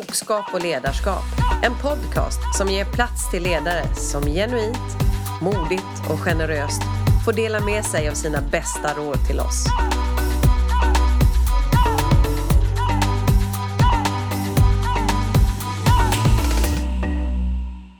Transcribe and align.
Klokskap 0.00 0.54
och 0.54 0.62
ledarskap. 0.62 1.24
En 1.62 1.72
podcast 1.82 2.58
som 2.58 2.68
ger 2.68 2.84
plats 2.84 3.30
till 3.30 3.42
ledare 3.42 3.94
som 3.94 4.22
genuint, 4.22 4.96
modigt 5.42 6.10
och 6.10 6.18
generöst 6.18 6.82
får 7.24 7.32
dela 7.32 7.60
med 7.60 7.84
sig 7.84 8.08
av 8.08 8.14
sina 8.14 8.40
bästa 8.40 8.94
råd 8.94 9.26
till 9.26 9.40
oss. 9.40 9.64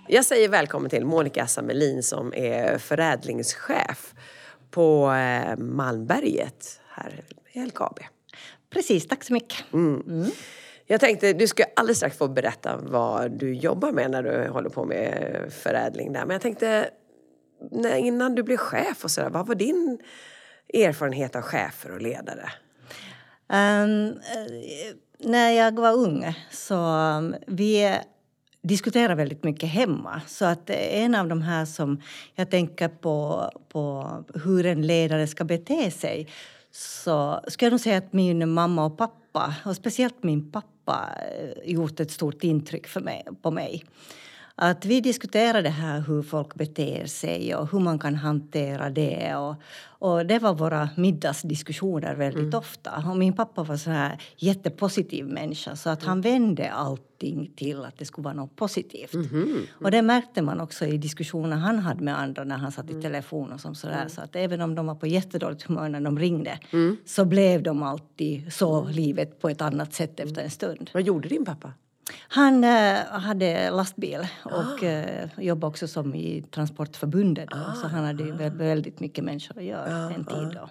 Jag 0.08 0.24
säger 0.24 0.48
välkommen 0.48 0.90
till 0.90 1.04
Monica 1.04 1.46
Samelin 1.46 2.02
som 2.02 2.34
är 2.34 2.78
förädlingschef 2.78 4.14
på 4.70 5.12
eh, 5.12 5.56
Malmberget 5.56 6.80
här 6.88 7.24
i 7.52 7.66
LKAB. 7.66 7.98
Precis, 8.70 9.08
tack 9.08 9.24
så 9.24 9.32
mycket. 9.32 9.72
Mm. 9.72 10.30
Jag 10.90 11.00
tänkte, 11.00 11.32
du 11.32 11.46
ska 11.46 11.64
alldeles 11.76 11.96
strax 11.96 12.16
få 12.16 12.28
berätta 12.28 12.76
vad 12.76 13.30
du 13.30 13.54
jobbar 13.54 13.92
med 13.92 14.10
när 14.10 14.22
du 14.22 14.48
håller 14.48 14.70
på 14.70 14.84
med 14.84 15.52
förädling 15.52 16.12
där. 16.12 16.20
Men 16.20 16.30
jag 16.30 16.42
tänkte, 16.42 16.90
när, 17.70 17.96
innan 17.96 18.34
du 18.34 18.42
blev 18.42 18.56
chef 18.56 19.04
och 19.04 19.10
sådär, 19.10 19.30
vad 19.30 19.46
var 19.46 19.54
din 19.54 19.98
erfarenhet 20.74 21.36
av 21.36 21.42
chefer 21.42 21.92
och 21.92 22.02
ledare? 22.02 22.52
Um, 23.48 24.18
när 25.18 25.50
jag 25.50 25.80
var 25.80 25.92
ung 25.92 26.34
så 26.50 26.76
um, 26.76 27.34
vi 27.46 27.98
diskuterade 28.62 29.14
väldigt 29.14 29.44
mycket 29.44 29.68
hemma. 29.68 30.20
Så 30.26 30.44
att 30.44 30.70
en 30.70 31.14
av 31.14 31.28
de 31.28 31.42
här 31.42 31.64
som 31.64 32.02
jag 32.34 32.50
tänker 32.50 32.88
på, 32.88 33.50
på 33.68 34.14
hur 34.44 34.66
en 34.66 34.86
ledare 34.86 35.26
ska 35.26 35.44
bete 35.44 35.90
sig 35.90 36.28
så 36.70 37.40
skulle 37.48 37.66
jag 37.66 37.72
nog 37.72 37.80
säga 37.80 37.98
att 37.98 38.12
min 38.12 38.50
mamma 38.50 38.84
och 38.84 38.98
pappa, 38.98 39.19
och 39.66 39.76
speciellt 39.76 40.22
min 40.22 40.52
pappa, 40.52 41.08
eh, 41.18 41.70
gjort 41.72 42.00
ett 42.00 42.10
stort 42.10 42.44
intryck 42.44 42.86
för 42.86 43.00
mig, 43.00 43.24
på 43.42 43.50
mig. 43.50 43.84
Att 44.62 44.84
vi 44.84 45.00
diskuterade 45.00 45.68
här 45.68 46.00
hur 46.00 46.22
folk 46.22 46.54
beter 46.54 47.06
sig 47.06 47.54
och 47.54 47.72
hur 47.72 47.80
man 47.80 47.98
kan 47.98 48.14
hantera 48.14 48.90
det. 48.90 49.34
Och, 49.36 49.54
och 49.88 50.26
det 50.26 50.38
var 50.38 50.54
våra 50.54 50.88
middagsdiskussioner 50.96 52.14
väldigt 52.14 52.42
mm. 52.42 52.58
ofta. 52.58 53.04
Och 53.10 53.16
min 53.16 53.32
pappa 53.32 53.62
var 53.62 53.76
så 53.76 53.90
här 53.90 54.22
jättepositiv 54.36 55.26
människa 55.26 55.76
så 55.76 55.90
att 55.90 56.02
mm. 56.02 56.08
han 56.08 56.20
vände 56.20 56.70
allting 56.70 57.52
till 57.56 57.84
att 57.84 57.98
det 57.98 58.04
skulle 58.04 58.24
vara 58.24 58.34
något 58.34 58.56
positivt. 58.56 59.14
Mm. 59.14 59.26
Mm. 59.26 59.62
Och 59.72 59.90
det 59.90 60.02
märkte 60.02 60.42
man 60.42 60.60
också 60.60 60.86
i 60.86 60.98
diskussioner 60.98 61.56
han 61.56 61.78
hade 61.78 62.04
med 62.04 62.18
andra 62.18 62.44
när 62.44 62.56
han 62.56 62.72
satt 62.72 62.88
i 62.88 62.92
mm. 62.92 63.02
telefon 63.02 63.52
och 63.52 63.60
som 63.60 63.74
sådär. 63.74 63.94
Mm. 63.94 64.08
Så 64.08 64.20
att 64.20 64.36
även 64.36 64.60
om 64.60 64.74
de 64.74 64.86
var 64.86 64.94
på 64.94 65.06
jättedåligt 65.06 65.62
humör 65.62 65.88
när 65.88 66.00
de 66.00 66.18
ringde 66.18 66.58
så 67.04 67.24
blev 67.24 67.62
de 67.62 67.82
alltid 67.82 68.52
så 68.52 68.84
livet 68.84 69.40
på 69.40 69.48
ett 69.48 69.60
annat 69.60 69.94
sätt 69.94 70.20
efter 70.20 70.42
en 70.42 70.50
stund. 70.50 70.90
Vad 70.94 71.02
gjorde 71.02 71.28
din 71.28 71.44
pappa? 71.44 71.72
Han 72.18 72.64
äh, 72.64 73.02
hade 73.06 73.70
lastbil 73.70 74.26
och 74.44 74.82
ah. 74.82 74.86
äh, 74.86 75.28
jobbade 75.38 75.66
också 75.66 75.88
som 75.88 76.14
i 76.14 76.44
Transportförbundet. 76.50 77.48
Ah. 77.52 77.72
Så 77.72 77.86
han 77.86 78.04
hade 78.04 78.46
ah. 78.46 78.50
väldigt 78.50 79.00
mycket 79.00 79.24
människor 79.24 79.58
att 79.58 79.64
göra 79.64 80.06
ah. 80.06 80.10
en 80.10 80.24
tid. 80.24 80.48
Då. 80.54 80.70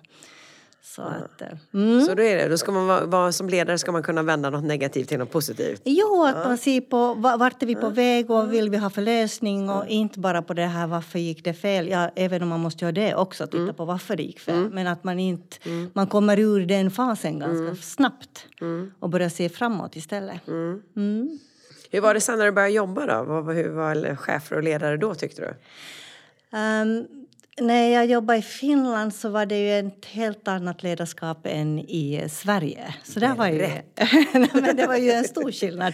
Så, 0.82 1.02
att, 1.02 1.42
eh, 1.42 1.48
mm. 1.74 2.02
så 2.02 2.16
då 2.16 2.24
är 2.24 2.38
det, 2.38 2.48
då 2.48 2.58
ska 2.58 2.72
man 2.72 2.88
vara, 2.88 3.06
vara, 3.06 3.32
som 3.32 3.50
ledare 3.50 3.78
ska 3.78 3.92
man 3.92 4.04
kunna 4.04 4.24
vända 4.24 4.50
något 4.50 4.64
negativt 4.64 5.10
till 5.10 5.20
något 5.20 5.32
positivt? 5.32 5.82
Jo, 5.86 6.26
att 6.26 6.46
man 6.46 6.58
ser 6.58 6.82
på 6.82 7.14
vart 7.14 7.64
är 7.64 7.68
vi 7.68 7.76
på 7.76 7.90
väg 7.90 8.30
och 8.30 8.36
vad 8.36 8.50
vill 8.50 8.70
vi 8.70 8.78
ha 8.78 8.90
för 8.90 9.02
lösning 9.02 9.70
och 9.70 9.88
inte 9.88 10.20
bara 10.20 10.42
på 10.42 10.54
det 10.54 10.66
här 10.66 10.88
varför 10.88 11.20
gick 11.20 11.44
det 11.44 11.54
fel. 11.54 11.88
Ja, 11.88 12.12
även 12.16 12.42
om 12.42 12.50
man 12.50 12.60
måste 12.60 12.86
göra 12.86 12.92
det 12.92 13.16
också, 13.16 13.46
titta 13.46 13.58
mm. 13.58 13.76
på 13.76 13.86
varför 13.86 14.16
det 14.16 14.24
gick 14.24 14.40
fel. 14.40 14.56
Mm. 14.56 14.70
Men 14.70 14.88
att 14.88 15.04
man 15.04 15.20
inte, 15.20 15.58
mm. 15.66 15.92
man 15.94 16.08
kommer 16.08 16.40
ur 16.40 16.66
den 16.66 16.92
fasen 16.92 17.40
ganska 17.40 17.64
mm. 17.64 17.76
snabbt 17.76 18.46
mm. 18.62 18.92
och 19.00 19.10
börjar 19.10 19.30
se 19.30 19.50
framåt 19.50 19.96
istället. 19.96 20.42
Hur 21.92 22.02
var 22.02 22.14
det 22.14 22.22
sen 22.22 22.38
när 22.38 22.46
du 22.46 22.52
började 22.52 22.74
jobba 22.74 23.06
då? 23.06 23.52
Hur 23.52 23.70
var 23.70 24.16
chefer 24.16 24.56
och 24.56 24.64
ledare 24.64 24.98
då 24.98 25.16
tyckte 25.16 25.42
du? 25.42 25.56
Um, 26.58 27.19
när 27.62 27.90
jag 27.90 28.06
jobbade 28.06 28.40
i 28.40 28.42
Finland 28.42 29.14
så 29.14 29.30
var 29.30 29.46
det 29.46 29.60
ju 29.60 29.88
ett 29.88 30.06
helt 30.06 30.48
annat 30.48 30.84
ledarskap 30.84 31.38
än 31.44 31.80
i 31.80 32.30
Sverige. 32.30 32.96
Så 33.04 33.20
där 33.20 33.36
var 33.36 33.48
ju, 33.48 33.68
men 34.62 34.76
det 34.76 34.88
var 34.88 34.98
ju 34.98 35.12
en 35.12 35.24
stor 35.24 35.52
skillnad. 35.52 35.94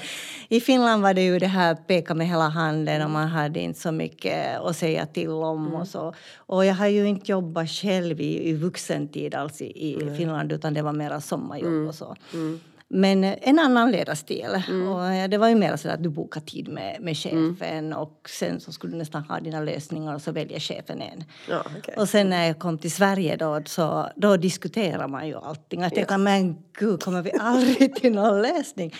I 0.49 0.59
Finland 0.59 1.01
var 1.01 1.13
det 1.13 1.21
ju 1.21 1.39
det 1.39 1.47
här 1.47 1.75
peka 1.75 2.13
med 2.13 2.27
hela 2.27 2.49
handen 2.49 3.01
och 3.01 3.09
man 3.09 3.27
hade 3.27 3.59
inte 3.59 3.79
så 3.79 3.91
mycket 3.91 4.59
att 4.59 4.77
säga 4.77 5.05
till 5.05 5.29
om 5.29 5.67
mm. 5.67 5.79
och 5.79 5.87
så. 5.87 6.13
Och 6.35 6.65
jag 6.65 6.73
har 6.73 6.87
ju 6.87 7.07
inte 7.07 7.31
jobbat 7.31 7.69
själv 7.69 8.21
i, 8.21 8.49
i 8.49 8.53
vuxentid 8.53 9.35
alls 9.35 9.61
i, 9.61 9.89
i 9.89 10.01
mm. 10.01 10.17
Finland 10.17 10.51
utan 10.51 10.73
det 10.73 10.81
var 10.81 10.93
mera 10.93 11.21
sommarjobb 11.21 11.67
mm. 11.67 11.87
och 11.87 11.95
så. 11.95 12.15
Mm. 12.33 12.59
Men 12.95 13.23
en 13.23 13.59
annan 13.59 13.91
ledarstil. 13.91 14.61
Mm. 14.67 14.87
Och 14.87 15.29
det 15.29 15.37
var 15.37 15.49
ju 15.49 15.55
mer 15.55 15.75
så 15.75 15.89
att 15.89 16.03
du 16.03 16.09
bokar 16.09 16.41
tid 16.41 16.67
med, 16.67 17.01
med 17.01 17.17
chefen 17.17 17.57
mm. 17.61 17.97
och 17.97 18.29
sen 18.29 18.59
så 18.59 18.71
skulle 18.71 18.93
du 18.93 18.97
nästan 18.97 19.23
ha 19.23 19.39
dina 19.39 19.61
lösningar 19.61 20.15
och 20.15 20.21
så 20.21 20.31
väljer 20.31 20.59
chefen 20.59 21.01
en. 21.01 21.23
Ja, 21.49 21.63
okay. 21.77 21.95
Och 21.95 22.09
sen 22.09 22.29
när 22.29 22.47
jag 22.47 22.59
kom 22.59 22.77
till 22.77 22.91
Sverige 22.91 23.35
då, 23.35 23.61
så, 23.65 24.09
då 24.15 24.37
diskuterar 24.37 25.07
man 25.07 25.27
ju 25.27 25.35
allting. 25.35 25.83
Att 25.83 25.97
jag 25.97 26.07
kan, 26.07 26.23
men 26.23 26.57
gud, 26.73 27.03
kommer 27.03 27.21
vi 27.21 27.31
aldrig 27.39 27.95
till 27.95 28.13
någon 28.13 28.41
lösning? 28.41 28.93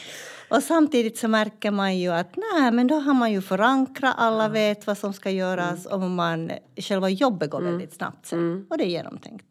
Och 0.50 0.64
samtidigt 0.64 1.18
så 1.18 1.28
märker 1.28 1.72
man 1.72 1.98
ju 1.98 2.10
att 2.12 2.36
nej, 2.36 2.72
men 2.72 2.88
då 2.88 2.96
har 2.96 3.14
man 3.14 3.32
ju 3.32 3.42
förankrat, 3.42 4.16
alla 4.18 4.50
vet 4.50 4.88
vad 4.88 4.98
som 4.98 5.14
ska 5.14 5.32
göras 5.32 5.86
mm. 5.86 6.04
och 6.04 6.10
man, 6.10 6.52
själva 6.78 7.10
jobbet 7.10 7.50
går 7.50 7.60
mm. 7.60 7.72
väldigt 7.72 7.94
snabbt 7.94 8.26
sen. 8.26 8.40
Mm. 8.40 8.66
Och 8.70 8.78
det 8.78 8.84
är 8.84 8.90
genomtänkt. 8.90 9.46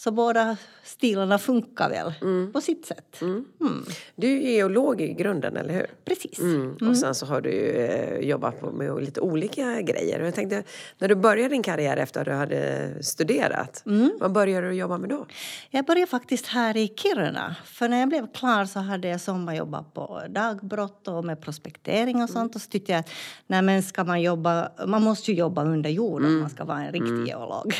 Så 0.00 0.10
båda 0.10 0.56
stilarna 0.84 1.38
funkar 1.38 1.90
väl 1.90 2.12
mm. 2.22 2.52
på 2.52 2.60
sitt 2.60 2.86
sätt. 2.86 3.20
Mm. 3.22 3.44
Mm. 3.60 3.84
Du 4.16 4.28
är 4.28 4.50
geolog 4.50 5.00
i 5.00 5.12
grunden, 5.12 5.56
eller 5.56 5.74
hur? 5.74 5.86
Precis. 6.04 6.38
Mm. 6.38 6.74
Och 6.74 6.82
mm. 6.82 6.94
sen 6.94 7.14
så 7.14 7.26
har 7.26 7.40
du 7.40 7.50
eh, 7.50 8.28
jobbat 8.28 8.74
med 8.74 9.00
lite 9.00 9.20
olika 9.20 9.80
grejer. 9.80 10.20
Jag 10.20 10.34
tänkte, 10.34 10.62
när 10.98 11.08
du 11.08 11.14
började 11.14 11.48
din 11.48 11.62
karriär 11.62 11.96
efter 11.96 12.20
att 12.20 12.26
du 12.26 12.32
hade 12.32 12.92
studerat, 13.00 13.82
mm. 13.86 14.10
vad 14.20 14.32
började 14.32 14.68
du 14.68 14.74
jobba 14.74 14.98
med 14.98 15.10
då? 15.10 15.26
Jag 15.70 15.84
började 15.84 16.10
faktiskt 16.10 16.46
här 16.46 16.76
i 16.76 16.88
Kiruna. 16.96 17.56
För 17.64 17.88
när 17.88 18.00
jag 18.00 18.08
blev 18.08 18.32
klar 18.32 18.64
så 18.64 18.78
hade 18.78 19.08
jag 19.08 19.20
sommarjobbat 19.20 19.94
på 19.94 20.22
dagbrott 20.28 21.08
och 21.08 21.24
med 21.24 21.40
prospektering 21.40 22.22
och 22.22 22.30
sånt. 22.30 22.54
Och 22.54 22.60
så 22.60 22.70
tyckte 22.70 22.92
jag 22.92 22.98
att 22.98 23.10
nej, 23.46 23.62
men 23.62 23.82
ska 23.82 24.04
man 24.04 24.22
jobba, 24.22 24.68
man 24.86 25.02
måste 25.02 25.32
ju 25.32 25.38
jobba 25.38 25.64
under 25.64 25.90
jord 25.90 26.24
om 26.24 26.40
man 26.40 26.50
ska 26.50 26.64
vara 26.64 26.82
en 26.82 26.92
riktig 26.92 27.26
geolog. 27.26 27.74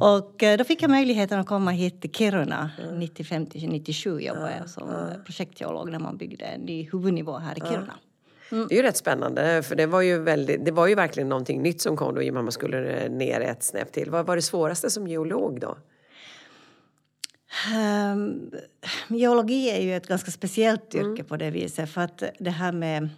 och 0.00 0.42
eh, 0.42 0.58
då 0.58 0.64
fick 0.64 0.82
jag 0.82 0.89
möjligheten 0.90 1.38
att 1.38 1.46
komma 1.46 1.70
hit 1.70 2.00
till 2.00 2.10
Kiruna. 2.10 2.70
Mm. 2.82 2.98
95 2.98 3.46
97 3.52 4.20
jobbade 4.20 4.56
jag 4.58 4.70
som 4.70 4.88
mm. 4.88 5.24
projektgeolog 5.24 5.90
när 5.90 5.98
man 5.98 6.16
byggde 6.16 6.44
en 6.44 6.60
ny 6.60 6.88
huvudnivå 6.92 7.38
här 7.38 7.58
i 7.58 7.60
Kiruna. 7.60 7.94
Mm. 8.52 8.66
Det 8.68 8.74
är 8.74 8.76
ju 8.76 8.82
rätt 8.82 8.96
spännande 8.96 9.62
för 9.62 9.76
det 9.76 9.86
var 9.86 10.00
ju, 10.00 10.18
väldigt, 10.18 10.64
det 10.64 10.72
var 10.72 10.86
ju 10.86 10.94
verkligen 10.94 11.28
någonting 11.28 11.62
nytt 11.62 11.80
som 11.80 11.96
kom 11.96 12.14
då 12.14 12.22
i 12.22 12.30
och 12.30 12.34
med 12.34 12.40
att 12.40 12.44
man 12.44 12.52
skulle 12.52 13.08
ner 13.08 13.40
ett 13.40 13.62
snäpp 13.62 13.92
till. 13.92 14.10
Vad 14.10 14.26
var 14.26 14.36
det 14.36 14.42
svåraste 14.42 14.90
som 14.90 15.08
geolog 15.08 15.60
då? 15.60 15.76
Um, 17.74 18.50
geologi 19.08 19.70
är 19.70 19.80
ju 19.82 19.96
ett 19.96 20.06
ganska 20.06 20.30
speciellt 20.30 20.94
yrke 20.94 21.06
mm. 21.06 21.24
på 21.24 21.36
det 21.36 21.50
viset. 21.50 21.90
För 21.90 22.00
att 22.00 22.22
det 22.38 22.50
här 22.50 22.72
med, 22.72 23.08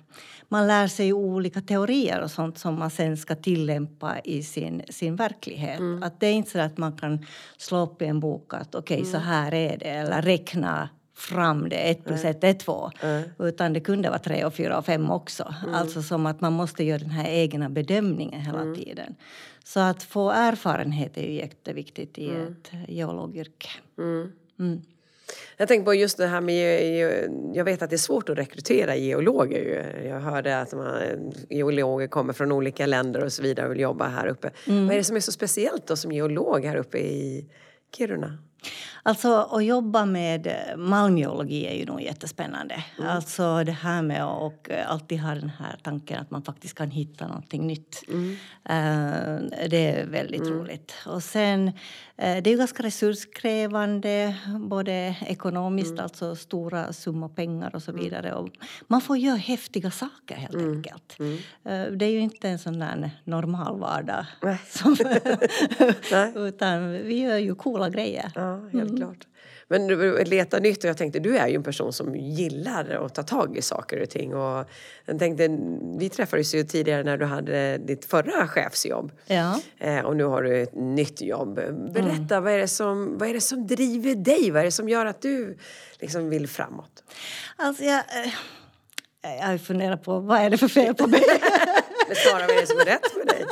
man 0.52 0.66
lär 0.66 0.86
sig 0.86 1.12
olika 1.12 1.60
teorier 1.60 2.20
och 2.20 2.30
sånt 2.30 2.58
som 2.58 2.78
man 2.78 2.90
sen 2.90 3.16
ska 3.16 3.34
tillämpa 3.34 4.20
i 4.24 4.42
sin, 4.42 4.82
sin 4.88 5.16
verklighet. 5.16 5.78
Mm. 5.78 6.02
Att 6.02 6.20
det 6.20 6.26
är 6.26 6.32
inte 6.32 6.50
så 6.50 6.58
att 6.58 6.78
man 6.78 6.96
kan 6.96 7.26
slå 7.56 7.78
upp 7.78 8.02
i 8.02 8.04
en 8.04 8.20
bok 8.20 8.54
att 8.54 8.74
okej, 8.74 8.80
okay, 8.80 8.98
mm. 8.98 9.12
så 9.12 9.18
här 9.18 9.54
är 9.54 9.76
det. 9.76 9.84
Eller 9.84 10.22
räkna 10.22 10.88
fram 11.16 11.68
det, 11.68 11.76
ett 11.76 12.04
plus 12.04 12.24
ett 12.24 12.44
är 12.44 12.54
två. 12.54 12.90
Utan 13.38 13.72
det 13.72 13.80
kunde 13.80 14.08
vara 14.08 14.18
tre 14.18 14.44
och 14.44 14.54
fyra 14.54 14.78
och 14.78 14.86
fem 14.86 15.10
också. 15.10 15.54
Mm. 15.62 15.74
Alltså 15.74 16.02
som 16.02 16.26
att 16.26 16.40
man 16.40 16.52
måste 16.52 16.84
göra 16.84 16.98
den 16.98 17.10
här 17.10 17.28
egna 17.28 17.68
bedömningen 17.68 18.40
hela 18.40 18.60
mm. 18.60 18.74
tiden. 18.74 19.14
Så 19.64 19.80
att 19.80 20.02
få 20.02 20.30
erfarenhet 20.30 21.16
är 21.16 21.22
ju 21.22 21.32
jätteviktigt 21.32 22.18
i 22.18 22.28
mm. 22.28 22.52
ett 22.52 22.72
geologyrke. 22.88 23.68
Jag 25.56 25.68
tänker 25.68 25.84
på 25.84 25.94
just 25.94 26.18
det 26.18 26.26
här 26.26 26.40
med, 26.40 26.82
jag 27.54 27.64
vet 27.64 27.82
att 27.82 27.90
det 27.90 27.96
är 27.96 27.98
svårt 27.98 28.28
att 28.28 28.38
rekrytera 28.38 28.96
geologer. 28.96 30.02
Jag 30.04 30.20
hörde 30.20 30.60
att 30.60 30.72
man, 30.72 31.32
geologer 31.48 32.06
kommer 32.06 32.32
från 32.32 32.52
olika 32.52 32.86
länder 32.86 33.24
och 33.24 33.32
så 33.32 33.42
vidare 33.42 33.66
och 33.66 33.72
vill 33.72 33.80
jobba 33.80 34.08
här 34.08 34.26
uppe. 34.26 34.50
Mm. 34.66 34.86
Vad 34.86 34.94
är 34.94 34.98
det 34.98 35.04
som 35.04 35.16
är 35.16 35.20
så 35.20 35.32
speciellt 35.32 35.86
då 35.86 35.96
som 35.96 36.12
geolog 36.12 36.64
här 36.64 36.76
uppe 36.76 36.98
i 36.98 37.50
Kiruna? 37.96 38.38
Alltså 39.02 39.48
att 39.50 39.64
jobba 39.64 40.04
med 40.04 40.46
eh, 40.46 40.76
malmgeologi 40.76 41.66
är 41.66 41.74
ju 41.74 41.86
nog 41.86 42.02
jättespännande. 42.02 42.84
Mm. 42.98 43.10
Alltså 43.10 43.64
det 43.64 43.72
här 43.72 44.02
med 44.02 44.24
att 44.24 44.68
alltid 44.86 45.20
ha 45.20 45.34
den 45.34 45.52
här 45.58 45.76
tanken 45.82 46.20
att 46.20 46.30
man 46.30 46.42
faktiskt 46.42 46.74
kan 46.74 46.90
hitta 46.90 47.26
någonting 47.28 47.66
nytt. 47.66 48.02
Mm. 48.08 48.30
Uh, 48.30 49.68
det 49.68 49.90
är 49.90 50.06
väldigt 50.06 50.40
mm. 50.40 50.58
roligt. 50.58 50.94
Och 51.06 51.22
sen, 51.22 51.68
uh, 51.68 51.72
det 52.16 52.46
är 52.46 52.56
ganska 52.56 52.82
resurskrävande, 52.82 54.36
både 54.60 55.16
ekonomiskt, 55.26 55.90
mm. 55.90 56.02
alltså 56.02 56.36
stora 56.36 56.92
summor 56.92 57.28
pengar 57.28 57.74
och 57.74 57.82
så 57.82 57.90
mm. 57.90 58.04
vidare. 58.04 58.34
Och 58.34 58.48
man 58.86 59.00
får 59.00 59.18
göra 59.18 59.36
häftiga 59.36 59.90
saker 59.90 60.34
helt 60.34 60.54
mm. 60.54 60.76
enkelt. 60.76 61.16
Uh, 61.20 61.96
det 61.96 62.04
är 62.04 62.10
ju 62.10 62.20
inte 62.20 62.48
en 62.48 62.58
sån 62.58 62.78
där 62.78 63.10
normal 63.24 63.80
vardag. 63.80 64.26
Som, 64.68 64.96
utan 66.46 66.92
vi 66.92 67.20
gör 67.20 67.38
ju 67.38 67.54
coola 67.54 67.88
grejer. 67.88 68.32
Ja, 68.52 68.78
helt 68.78 68.96
klart. 68.96 69.26
Men 69.68 69.86
du 69.86 70.24
leta 70.24 70.58
nytt 70.58 70.84
och 70.84 70.90
jag 70.90 70.96
tänkte 70.96 71.18
du 71.18 71.36
är 71.36 71.48
ju 71.48 71.54
en 71.54 71.62
person 71.62 71.92
som 71.92 72.16
gillar 72.16 73.04
att 73.04 73.14
ta 73.14 73.22
tag 73.22 73.56
i 73.56 73.62
saker 73.62 74.02
och 74.02 74.10
ting. 74.10 74.34
Och 74.34 74.68
jag 75.04 75.18
tänkte, 75.18 75.48
vi 75.98 76.08
träffades 76.08 76.54
ju 76.54 76.64
tidigare 76.64 77.02
när 77.02 77.16
du 77.16 77.24
hade 77.24 77.78
ditt 77.78 78.04
förra 78.04 78.48
chefsjobb. 78.48 79.12
Ja. 79.26 79.60
Eh, 79.78 79.98
och 79.98 80.16
nu 80.16 80.24
har 80.24 80.42
du 80.42 80.62
ett 80.62 80.74
nytt 80.74 81.20
jobb. 81.20 81.54
Berätta, 81.94 82.40
vad, 82.40 82.52
är 82.52 82.58
det 82.58 82.68
som, 82.68 83.18
vad 83.18 83.28
är 83.28 83.34
det 83.34 83.40
som 83.40 83.66
driver 83.66 84.14
dig? 84.14 84.50
Vad 84.50 84.60
är 84.60 84.64
det 84.64 84.72
som 84.72 84.88
gör 84.88 85.06
att 85.06 85.22
du 85.22 85.58
liksom 86.00 86.30
vill 86.30 86.48
framåt? 86.48 87.04
Alltså 87.56 87.84
jag, 87.84 87.98
eh, 87.98 89.50
jag 89.50 89.60
funderar 89.60 89.96
på 89.96 90.18
vad 90.18 90.40
är 90.40 90.50
det 90.50 90.58
för 90.58 90.68
fel 90.68 90.94
på 90.94 91.06
mig? 91.06 91.22
Snarare, 92.14 92.46
vad 92.46 92.56
är 92.56 92.60
det 92.60 92.66
som 92.66 92.80
är 92.80 92.84
rätt 92.84 93.16
med 93.16 93.26
dig? 93.26 93.44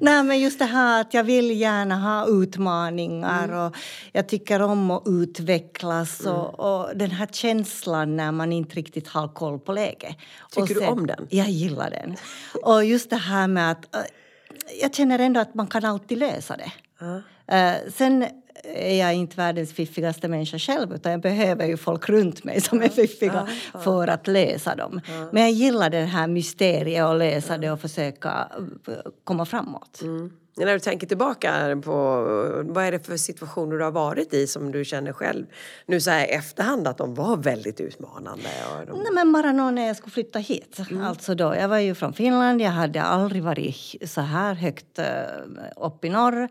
Nej, 0.00 0.22
men 0.22 0.40
just 0.40 0.58
det 0.58 0.64
här 0.64 1.00
att 1.00 1.14
jag 1.14 1.24
vill 1.24 1.60
gärna 1.60 1.96
ha 1.96 2.26
utmaningar 2.26 3.44
Mm. 3.44 3.60
och 3.60 3.76
jag 4.12 4.28
tycker 4.28 4.62
om 4.62 4.90
att 4.90 5.02
utvecklas 5.06 6.20
Mm. 6.20 6.34
och, 6.34 6.60
och 6.60 6.96
den 6.96 7.10
här 7.10 7.26
känslan 7.32 8.16
när 8.16 8.32
man 8.32 8.52
inte 8.52 8.76
riktigt 8.76 9.08
har 9.08 9.28
koll 9.28 9.58
på 9.58 9.72
läget. 9.72 10.16
Tycker 10.50 10.62
Och 10.62 10.68
du 10.82 10.86
om 10.86 11.06
den? 11.06 11.26
Jag 11.30 11.48
gillar 11.48 11.90
den. 11.90 12.16
Och 12.62 12.84
just 12.84 13.10
det 13.10 13.16
här 13.16 13.46
med 13.48 13.70
att 13.70 13.94
äh, 13.94 14.00
jag 14.80 14.94
känner 14.94 15.18
ändå 15.18 15.40
att 15.40 15.54
man 15.54 15.66
kan 15.66 15.84
alltid 15.84 16.18
lösa 16.18 16.56
det. 16.56 16.72
Ja. 17.00 17.22
Eh, 17.56 17.74
sen 17.94 18.26
är 18.64 18.98
jag 18.98 19.14
inte 19.14 19.36
världens 19.36 19.72
fiffigaste 19.72 20.28
människa 20.28 20.58
själv 20.58 20.94
utan 20.94 21.12
jag 21.12 21.20
behöver 21.20 21.66
ju 21.66 21.76
folk 21.76 22.08
runt 22.08 22.44
mig 22.44 22.60
som 22.60 22.82
är 22.82 22.88
fiffiga 22.88 23.48
för 23.84 24.08
att 24.08 24.26
lösa 24.26 24.74
dem. 24.74 25.00
Men 25.32 25.42
jag 25.42 25.52
gillar 25.52 25.90
det 25.90 26.04
här 26.04 26.26
mysteriet 26.26 27.06
och 27.06 27.18
lösa 27.18 27.58
det 27.58 27.70
och 27.70 27.80
försöka 27.80 28.48
eh, 28.88 28.94
komma 29.24 29.46
framåt. 29.46 30.00
Mm. 30.02 30.32
När 30.58 30.72
du 30.72 30.80
tänker 30.80 31.06
tillbaka 31.06 31.80
på 31.84 31.92
vad 32.64 32.84
är 32.84 32.92
det 32.92 33.06
för 33.06 33.16
situationer 33.16 33.76
du 33.76 33.84
har 33.84 33.90
varit 33.90 34.34
i 34.34 34.46
som 34.46 34.72
du 34.72 34.84
känner 34.84 35.12
själv 35.12 35.46
nu 35.86 36.00
så 36.00 36.10
här 36.10 36.26
efterhand 36.26 36.88
att 36.88 36.98
de 36.98 37.14
var 37.14 37.36
väldigt 37.36 37.80
utmanande? 37.80 38.48
De... 38.86 38.98
Nej, 38.98 39.12
men 39.12 39.32
bara 39.32 39.52
nog 39.52 39.74
när 39.74 39.86
jag 39.86 39.96
skulle 39.96 40.12
flytta 40.12 40.38
hit. 40.38 40.80
Alltså 41.02 41.34
då, 41.34 41.54
jag 41.54 41.68
var 41.68 41.78
ju 41.78 41.94
från 41.94 42.12
Finland, 42.12 42.60
jag 42.60 42.70
hade 42.70 43.02
aldrig 43.02 43.42
varit 43.42 43.96
så 44.10 44.20
här 44.20 44.54
högt 44.54 44.98
uh, 44.98 45.84
upp 45.86 46.04
i 46.04 46.08
norr. 46.08 46.48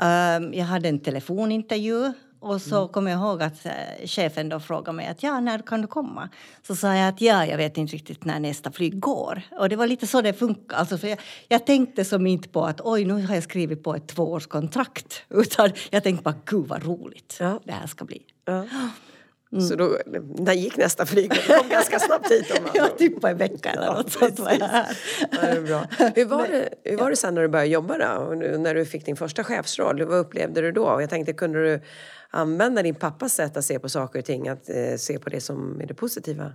Ehm, 0.00 0.54
jag 0.54 0.64
hade 0.64 0.88
en 0.88 1.00
telefonintervju 1.00 2.12
och 2.40 2.62
så 2.62 2.88
kommer 2.88 3.10
jag 3.10 3.20
ihåg 3.20 3.42
att 3.42 3.66
eh, 3.66 3.72
chefen 4.06 4.48
då 4.48 4.60
frågade 4.60 4.96
mig 4.96 5.06
att 5.06 5.22
ja, 5.22 5.40
när 5.40 5.58
kan 5.58 5.80
du 5.82 5.86
komma? 5.86 6.28
Så 6.66 6.76
sa 6.76 6.94
jag 6.94 7.08
att 7.08 7.20
ja, 7.20 7.46
jag 7.46 7.56
vet 7.56 7.76
inte 7.76 7.94
riktigt 7.94 8.24
när 8.24 8.40
nästa 8.40 8.72
flyg 8.72 9.00
går. 9.00 9.42
Och 9.58 9.68
det 9.68 9.76
var 9.76 9.86
lite 9.86 10.06
så 10.06 10.20
det 10.20 10.32
funkade. 10.32 10.80
Alltså, 10.80 10.98
för 10.98 11.08
jag, 11.08 11.18
jag 11.48 11.66
tänkte 11.66 12.04
som 12.04 12.26
inte 12.26 12.48
på 12.48 12.64
att 12.64 12.80
oj, 12.84 13.04
nu 13.04 13.26
har 13.26 13.34
jag 13.34 13.42
skrivit 13.44 13.82
på 13.82 13.94
ett 13.94 14.08
tvåårskontrakt. 14.08 15.22
Utan 15.28 15.70
jag 15.90 16.02
tänkte 16.02 16.22
bara, 16.22 16.34
gud 16.44 16.66
vad 16.66 16.84
roligt 16.84 17.36
Ja. 17.40 17.60
det 17.64 17.72
här 17.72 17.86
ska 17.86 18.04
bli. 18.04 18.22
Ja. 18.44 18.64
Så 19.68 19.76
då, 19.76 19.96
när 20.38 20.52
gick 20.52 20.76
nästa 20.76 21.06
flyg? 21.06 21.30
Det 21.30 21.58
kom 21.58 21.68
ganska 21.68 21.98
snabbt 21.98 22.30
hit. 22.30 22.50
Om 22.58 22.66
Ja, 22.74 22.88
typ 22.98 23.20
på 23.20 23.26
en 23.26 23.36
vecka 23.36 23.70
eller 23.70 23.86
något 23.86 24.12
sånt 24.12 24.38
var 24.38 24.50
jag 24.52 24.66
här. 24.68 24.98
Ja, 25.30 25.60
bra. 25.60 26.10
Hur 26.14 26.24
var 26.24 26.48
det, 26.50 26.68
hur 26.84 26.96
var 26.96 27.10
det 27.10 27.16
sen 27.16 27.34
när 27.34 27.42
du 27.42 27.48
började 27.48 27.70
jobba 27.70 27.98
då? 27.98 28.24
Och 28.24 28.38
nu, 28.38 28.58
när 28.58 28.74
du 28.74 28.84
fick 28.84 29.06
din 29.06 29.16
första 29.16 29.44
chefsroll? 29.44 30.04
Vad 30.04 30.18
upplevde 30.18 30.60
du 30.60 30.72
då? 30.72 31.00
Jag 31.00 31.10
tänkte, 31.10 31.32
kunde 31.32 31.62
du 31.64 31.80
använda 32.30 32.82
din 32.82 32.94
pappas 32.94 33.32
sätt 33.32 33.56
att 33.56 33.64
se 33.64 33.78
på 33.78 33.88
saker 33.88 34.18
och 34.18 34.24
ting? 34.24 34.48
Att 34.48 34.68
eh, 34.68 34.96
se 34.98 35.18
på 35.18 35.30
det 35.30 35.40
som 35.40 35.80
är 35.80 35.86
det 35.86 35.94
positiva? 35.94 36.52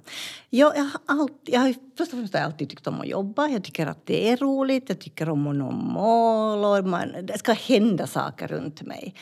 Ja, 0.50 0.74
jag 0.76 0.84
har 0.84 1.02
alltid, 1.06 1.54
jag 1.54 1.60
har, 1.60 1.74
först 1.98 2.14
och 2.14 2.20
främst 2.20 2.36
alltid 2.36 2.70
tyckt 2.70 2.88
om 2.88 3.02
att 3.02 3.08
jobba. 3.08 3.48
Jag 3.48 3.64
tycker 3.64 3.88
att 3.88 4.06
det 4.06 4.30
är 4.30 4.38
roligt. 4.38 4.84
Jag 4.88 5.00
tycker 5.00 5.30
om 5.30 5.48
att 5.48 5.56
nå 5.56 5.72
mål. 5.72 6.66
Och 6.66 6.90
man, 6.90 7.12
det 7.24 7.38
ska 7.38 7.52
hända 7.54 8.08
saker 8.08 8.48
runt 8.48 8.82
mig. 8.82 9.16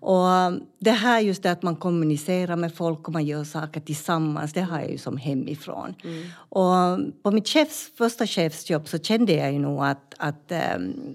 Och 0.00 0.26
um, 0.26 0.62
det 0.78 0.90
här 0.90 1.20
just 1.20 1.42
det 1.42 1.52
att 1.52 1.62
man 1.62 1.76
kommunicerar 1.76 2.56
med 2.56 2.74
folk 2.74 3.08
och 3.08 3.12
man 3.12 3.24
gör 3.24 3.44
saker 3.44 3.80
tillsammans, 3.80 4.52
det 4.52 4.60
har 4.60 4.80
jag 4.80 4.90
ju 4.90 4.98
som 4.98 5.16
hemifrån. 5.16 5.94
Och 6.32 6.74
um, 6.74 7.12
på 7.22 7.30
mitt 7.30 7.48
chefs, 7.48 7.90
första 7.94 8.26
chefsjobb 8.26 8.88
så 8.88 8.98
kände 8.98 9.32
jag 9.32 9.52
ju 9.52 9.58
nog 9.58 9.84
att, 9.84 10.14
att 10.18 10.52
um, 10.76 11.14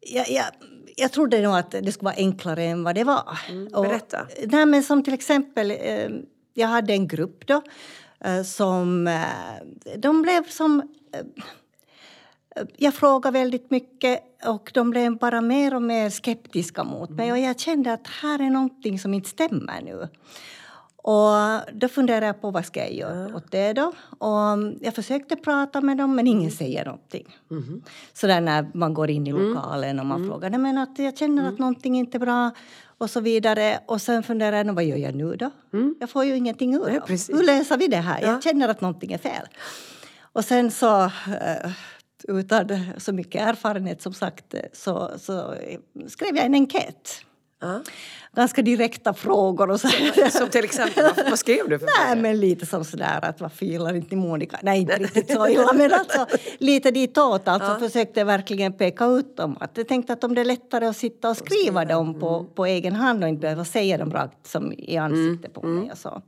jag, 0.00 0.30
jag, 0.30 0.44
jag 0.96 1.12
trodde 1.12 1.40
nog 1.42 1.56
att 1.56 1.70
det 1.70 1.92
skulle 1.92 2.04
vara 2.04 2.14
enklare 2.16 2.64
än 2.64 2.84
vad 2.84 2.94
det 2.94 3.04
var. 3.04 3.38
Och- 3.72 3.84
berätta. 3.84 4.26
nej, 4.46 4.66
men 4.66 4.82
som 4.82 5.02
till 5.04 5.14
exempel, 5.14 5.70
eh, 5.70 6.08
jag 6.54 6.68
hade 6.68 6.92
en 6.92 7.08
grupp 7.08 7.46
då 7.46 7.62
eh, 8.24 8.42
som... 8.42 9.06
Eh, 9.06 9.96
de 9.96 10.22
blev 10.22 10.48
som... 10.48 10.80
Eh, 11.12 11.24
jag 12.76 12.94
frågade 12.94 13.38
väldigt 13.38 13.70
mycket 13.70 14.20
och 14.46 14.70
de 14.74 14.90
blev 14.90 15.18
bara 15.18 15.40
mer 15.40 15.74
och 15.74 15.82
mer 15.82 16.10
skeptiska 16.10 16.84
mot 16.84 17.10
mig. 17.10 17.32
Och 17.32 17.38
jag 17.38 17.60
kände 17.60 17.92
att 17.92 18.06
här 18.06 18.38
är 18.38 18.50
någonting 18.50 18.98
som 18.98 19.14
inte 19.14 19.28
stämmer 19.28 19.80
nu. 19.82 20.08
Och 21.04 21.32
då 21.72 21.88
funderade 21.88 22.26
jag 22.26 22.40
på 22.40 22.50
vad 22.50 22.64
ska 22.64 22.80
jag 22.80 22.92
göra 22.94 23.36
åt 23.36 23.50
det 23.50 23.72
då. 23.72 23.92
Och 24.18 24.58
jag 24.80 24.94
försökte 24.94 25.36
prata 25.36 25.80
med 25.80 25.96
dem 25.96 26.16
men 26.16 26.26
ingen 26.26 26.50
säger 26.50 26.84
någonting. 26.84 27.36
Så 28.12 28.26
där 28.26 28.40
när 28.40 28.70
man 28.74 28.94
går 28.94 29.10
in 29.10 29.26
i 29.26 29.32
lokalen 29.32 30.00
och 30.00 30.06
man 30.06 30.28
frågar 30.28 30.50
Nej, 30.50 30.58
men 30.58 30.78
att 30.78 30.98
jag 30.98 31.18
känner 31.18 31.48
att 31.48 31.58
någonting 31.58 31.96
inte 31.96 32.16
är 32.16 32.20
bra 32.20 32.50
och 32.98 33.10
så 33.10 33.20
vidare. 33.20 33.78
Och 33.86 34.00
sen 34.02 34.22
funderar 34.22 34.56
jag, 34.56 34.66
"Nå, 34.66 34.72
vad 34.72 34.84
gör 34.84 34.96
jag 34.96 35.14
nu 35.14 35.36
då? 35.36 35.50
Jag 36.00 36.10
får 36.10 36.24
ju 36.24 36.36
ingenting 36.36 36.74
ur 36.74 37.00
precis. 37.06 37.36
Hur 37.36 37.42
löser 37.44 37.76
vi 37.78 37.86
det 37.88 37.96
här? 37.96 38.20
Ja. 38.22 38.26
Jag 38.28 38.42
känner 38.42 38.68
att 38.68 38.80
någonting 38.80 39.12
är 39.12 39.18
fel. 39.18 39.46
Och 40.32 40.44
sen 40.44 40.70
så, 40.70 41.02
eh, 41.04 41.70
utan 42.28 42.68
så 42.98 43.12
mycket 43.12 43.42
erfarenhet 43.42 44.02
som 44.02 44.12
sagt, 44.12 44.54
eh, 44.54 44.60
så, 44.72 45.10
så 45.18 45.54
skrev 46.08 46.36
jag 46.36 46.46
en 46.46 46.54
enkät. 46.54 47.24
Ja. 47.62 47.80
Ganska 48.36 48.62
direkta 48.62 49.14
frågor 49.14 49.70
och 49.70 49.80
så. 49.80 49.88
Som 50.30 50.48
till 50.48 50.64
exempel, 50.64 51.04
vad, 51.16 51.30
vad 51.30 51.38
skrev 51.38 51.68
du 51.68 51.78
för 51.78 51.86
Nej, 51.86 51.94
frågor? 52.08 52.22
men 52.22 52.40
lite 52.40 52.66
som 52.66 52.84
sådär 52.84 53.18
att 53.22 53.40
varför 53.40 53.66
gillar 53.66 53.94
inte 53.94 54.16
ni 54.16 54.22
Monica? 54.22 54.58
Nej, 54.62 54.80
inte 54.80 54.96
riktigt 54.96 55.30
så 55.32 55.48
illa, 55.48 55.72
men 55.72 55.92
alltså 55.92 56.26
lite 56.58 56.90
ditåt. 56.90 57.48
Alltså 57.48 57.78
försökte 57.86 58.20
jag 58.20 58.26
verkligen 58.26 58.72
peka 58.72 59.04
ut 59.06 59.36
dem. 59.36 59.56
Att 59.60 59.70
jag 59.76 59.88
tänkte 59.88 60.12
att 60.12 60.24
om 60.24 60.34
det 60.34 60.40
är 60.40 60.44
lättare 60.44 60.86
att 60.86 60.96
sitta 60.96 61.30
och 61.30 61.36
skriva 61.36 61.84
dem 61.84 62.20
på, 62.20 62.44
på 62.54 62.66
egen 62.66 62.94
hand 62.94 63.22
och 63.22 63.28
inte 63.28 63.40
behöva 63.40 63.64
säga 63.64 63.98
dem 63.98 64.12
rakt 64.12 64.46
som 64.46 64.72
i 64.72 64.96
ansiktet 64.96 65.54
på 65.54 65.66
mig 65.66 65.90
och 65.92 65.98
så. 65.98 66.22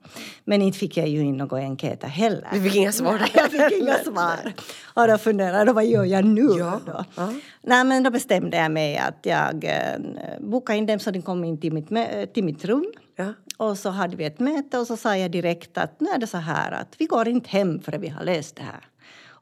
Men 0.44 0.62
inte 0.62 0.78
fick 0.78 0.96
jag 0.96 1.08
ju 1.08 1.20
in 1.20 1.36
några 1.36 1.58
enkäter 1.58 2.08
heller. 2.08 2.48
Du 2.52 2.62
fick 2.62 2.74
inga 2.76 2.92
svar 2.92 3.18
Nej, 3.20 3.30
jag 3.34 3.50
fick 3.70 3.82
inga 3.82 3.98
svar. 3.98 4.52
Och 4.94 5.08
då 5.08 5.18
funderade 5.18 5.64
jag, 5.66 5.74
vad 5.74 5.86
gör 5.86 6.04
jag 6.04 6.24
nu 6.24 6.48
Ja, 6.58 6.80
då? 6.86 7.04
ja. 7.14 7.32
Nej, 7.62 7.84
men 7.84 8.02
då 8.02 8.10
bestämde 8.10 8.56
jag 8.56 8.70
mig 8.72 8.96
att 8.98 9.18
jag 9.22 9.64
eh, 9.64 10.40
bokade 10.40 10.78
in 10.78 10.86
dem 10.86 10.98
så 10.98 11.10
de 11.10 11.22
kom 11.24 11.44
in 11.44 11.60
till 11.60 11.72
mitt, 11.72 11.88
till 12.34 12.44
mitt 12.44 12.64
rum. 12.64 12.92
Ja. 13.16 13.32
Och 13.56 13.78
så 13.78 13.90
hade 13.90 14.16
vi 14.16 14.24
ett 14.24 14.40
möte 14.40 14.78
och 14.78 14.86
så 14.86 14.96
sa 14.96 15.16
jag 15.16 15.30
direkt 15.30 15.78
att 15.78 16.00
nu 16.00 16.10
är 16.10 16.18
det 16.18 16.26
så 16.26 16.38
här 16.38 16.72
att 16.72 16.94
vi 16.98 17.06
går 17.06 17.28
inte 17.28 17.50
hem 17.50 17.80
förrän 17.80 18.00
vi 18.00 18.08
har 18.08 18.24
löst 18.24 18.56
det 18.56 18.62
här. 18.62 18.88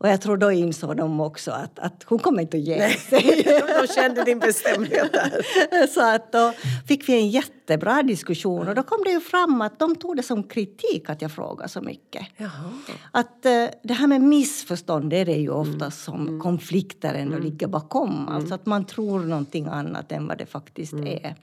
Och 0.02 0.08
jag 0.08 0.20
tror 0.20 0.36
då 0.36 0.52
insåg 0.52 0.96
de 0.96 1.20
också 1.20 1.50
att, 1.50 1.78
att 1.78 2.04
hon 2.06 2.18
kommer 2.18 2.42
inte 2.42 2.56
att 2.56 2.62
ge 2.62 2.88
sig. 2.88 3.42
De 3.80 3.86
kände 3.94 4.24
din 4.24 4.38
bestämdhet 4.38 5.12
där. 5.12 5.86
så 5.94 6.14
att 6.14 6.32
då 6.32 6.52
fick 6.88 7.08
vi 7.08 7.12
en 7.12 7.28
jättebra 7.28 8.02
diskussion 8.02 8.68
och 8.68 8.74
då 8.74 8.82
kom 8.82 8.98
det 9.04 9.10
ju 9.10 9.20
fram 9.20 9.60
att 9.60 9.78
de 9.78 9.96
tog 9.96 10.16
det 10.16 10.22
som 10.22 10.42
kritik 10.42 11.10
att 11.10 11.22
jag 11.22 11.32
frågade 11.32 11.68
så 11.68 11.80
mycket. 11.80 12.26
Jaha. 12.36 12.50
Att 13.10 13.46
eh, 13.46 13.66
det 13.82 13.94
här 13.94 14.06
med 14.06 14.20
missförstånd 14.20 15.10
det 15.10 15.16
är 15.16 15.24
det 15.24 15.36
ju 15.36 15.50
ofta 15.50 15.90
som 15.90 16.40
konflikter 16.40 17.14
ändå 17.14 17.38
ligger 17.38 17.66
bakom. 17.66 18.28
Alltså 18.28 18.54
att 18.54 18.66
man 18.66 18.84
tror 18.84 19.20
någonting 19.20 19.66
annat 19.66 20.12
än 20.12 20.26
vad 20.26 20.38
det 20.38 20.46
faktiskt 20.46 20.94
är. 20.94 21.36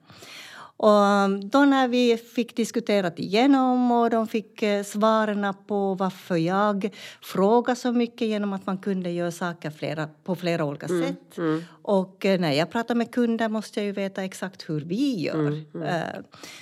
Och 0.81 1.29
då 1.45 1.65
när 1.65 1.87
vi 1.87 2.17
fick 2.17 2.55
diskuterat 2.55 3.19
igenom 3.19 3.91
och 3.91 4.09
de 4.09 4.27
fick 4.27 4.63
eh, 4.63 4.83
svaren 4.83 5.53
på 5.67 5.93
varför 5.95 6.35
jag 6.35 6.89
frågar 7.21 7.75
så 7.75 7.91
mycket 7.91 8.27
genom 8.27 8.53
att 8.53 8.65
man 8.65 8.77
kunde 8.77 9.11
göra 9.11 9.31
saker 9.31 9.69
flera, 9.71 10.07
på 10.23 10.35
flera 10.35 10.65
olika 10.65 10.87
sätt. 10.87 11.37
Och 11.81 12.25
eh, 12.25 12.39
när 12.39 12.51
jag 12.51 12.71
pratar 12.71 12.95
med 12.95 13.11
kunder 13.11 13.49
måste 13.49 13.79
jag 13.79 13.85
ju 13.85 13.91
veta 13.91 14.23
exakt 14.23 14.69
hur 14.69 14.81
vi 14.81 15.15
gör. 15.21 15.51
Eh, 15.85 16.21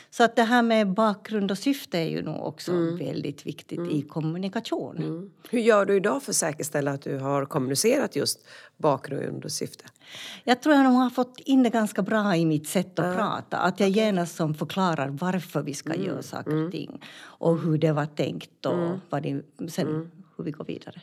Så 0.09 0.23
att 0.23 0.35
det 0.35 0.43
här 0.43 0.61
med 0.61 0.93
bakgrund 0.93 1.51
och 1.51 1.57
syfte 1.57 1.97
är 1.97 2.09
ju 2.09 2.21
nog 2.21 2.45
också 2.45 2.71
väldigt 2.99 3.45
viktigt 3.45 3.79
i 3.91 4.01
kommunikation. 4.01 5.31
Hur 5.49 5.59
gör 5.59 5.85
du 5.85 5.95
idag 5.95 6.23
för 6.23 6.31
att 6.31 6.35
säkerställa 6.35 6.91
att 6.91 7.01
du 7.01 7.17
har 7.19 7.45
kommunicerat 7.45 8.15
just 8.15 8.47
bakgrund 8.77 9.45
och 9.45 9.51
syfte? 9.51 9.85
Jag 10.43 10.61
tror 10.61 10.75
jag 10.75 10.83
nog 10.83 10.93
har 10.93 11.09
fått 11.09 11.39
in 11.39 11.63
det 11.63 11.69
ganska 11.69 12.01
bra 12.01 12.35
i 12.35 12.45
mitt 12.45 12.67
sätt 12.67 12.99
att 12.99 13.15
prata. 13.15 13.57
Att 13.57 13.79
jag 13.79 13.89
genast 13.89 14.35
som 14.35 14.53
förklarar 14.53 15.09
varför 15.09 15.61
vi 15.61 15.73
ska 15.73 15.95
göra 15.95 16.21
saker 16.21 16.65
och 16.65 16.71
ting. 16.71 17.01
Och 17.19 17.61
hur 17.61 17.77
det 17.77 17.91
var 17.91 18.05
tänkt 18.05 18.65
och 18.65 18.99
vad 19.09 19.23
det, 19.23 19.41
sen 19.69 20.11
hur 20.37 20.43
vi 20.43 20.51
går 20.51 20.65
vidare. 20.65 21.01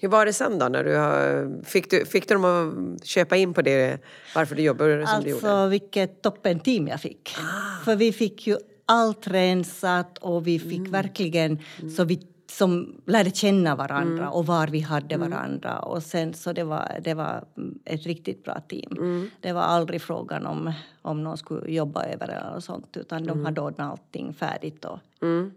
Hur 0.00 0.08
var 0.08 0.26
det 0.26 0.32
sen 0.32 0.58
då? 0.58 0.68
När 0.68 0.84
du 0.84 0.96
har, 0.96 1.64
fick, 1.64 1.90
du, 1.90 2.06
fick 2.06 2.28
du 2.28 2.34
dem 2.34 2.44
att 2.44 3.06
köpa 3.06 3.36
in 3.36 3.54
på 3.54 3.62
det, 3.62 3.98
varför 4.34 4.56
du 4.56 4.62
jobbar 4.62 5.06
som 5.06 5.24
du 5.24 5.30
gjorde? 5.30 5.50
Alltså 5.50 5.68
vilket 5.68 6.22
toppen-team 6.22 6.88
jag 6.88 7.00
fick. 7.00 7.36
För 7.84 7.96
vi 7.96 8.12
fick 8.12 8.46
ju 8.46 8.56
allt 8.86 9.26
rensat 9.26 10.18
och 10.18 10.46
vi 10.46 10.58
fick 10.58 10.88
verkligen 10.88 11.58
så 11.96 12.04
vi 12.04 12.26
som 12.58 13.00
lärde 13.06 13.30
känna 13.30 13.76
varandra 13.76 14.30
och 14.30 14.46
var 14.46 14.66
vi 14.66 14.80
hade 14.80 15.16
varandra. 15.16 15.78
Och 15.78 16.02
sen, 16.02 16.34
så 16.34 16.52
det 16.52 16.64
var, 16.64 16.98
det 17.04 17.14
var 17.14 17.44
ett 17.84 18.06
riktigt 18.06 18.44
bra 18.44 18.60
team. 18.68 19.30
Det 19.40 19.52
var 19.52 19.62
aldrig 19.62 20.02
frågan 20.02 20.46
om, 20.46 20.72
om 21.02 21.24
någon 21.24 21.38
skulle 21.38 21.72
jobba 21.72 22.04
över 22.04 22.28
eller 22.28 22.54
något 22.54 22.64
sånt 22.64 22.96
utan 22.96 23.26
de 23.26 23.44
hade 23.44 23.60
ordnat 23.60 23.90
allting 23.90 24.34
färdigt 24.34 24.84
och 24.84 24.98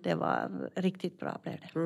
det 0.04 0.16
var 0.16 0.50
riktigt 0.75 1.20
bra 1.20 1.40
blev 1.44 1.56
det. 1.56 1.80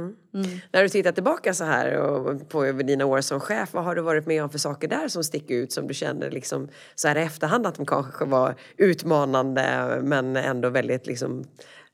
När 0.72 0.84
du 0.84 0.90
tittar 0.90 1.12
tillbaka 1.12 1.54
så 1.54 1.64
här 1.64 1.98
och 1.98 2.50
på 2.50 2.66
över 2.66 2.84
dina 2.84 3.06
år 3.06 3.22
som 3.22 3.40
chef, 3.40 3.74
vad 3.74 3.84
har 3.84 3.96
du 3.96 4.02
varit 4.02 4.28
med 4.28 4.44
om 4.44 4.50
för 4.50 4.60
saker 4.60 4.88
där 4.88 5.08
som 5.08 5.24
sticker 5.24 5.56
ut 5.56 5.72
som 5.72 5.88
du 5.88 5.94
känner 5.94 6.32
liksom 6.32 6.68
så 6.96 7.08
här 7.08 7.18
i 7.18 7.22
efterhand 7.22 7.68
att 7.68 7.76
de 7.76 7.86
kanske 7.86 8.26
var 8.26 8.56
utmanande 8.78 10.00
men 10.04 10.36
ändå 10.36 10.70
väldigt 10.70 11.08
liksom 11.08 11.44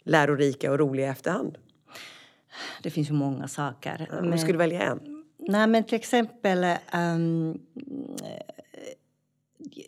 lärorika 0.03 0.71
och 0.71 0.79
roliga 0.79 1.07
i 1.07 1.09
efterhand? 1.09 1.57
Det 2.83 2.89
finns 2.89 3.09
ju 3.09 3.13
många 3.13 3.47
saker. 3.47 4.09
Om 4.19 4.31
du 4.31 4.37
skulle 4.37 4.57
välja 4.57 4.81
en? 4.81 5.23
Nej, 5.37 5.67
men 5.67 5.83
till 5.83 5.95
exempel 5.95 6.77
um, 6.93 7.59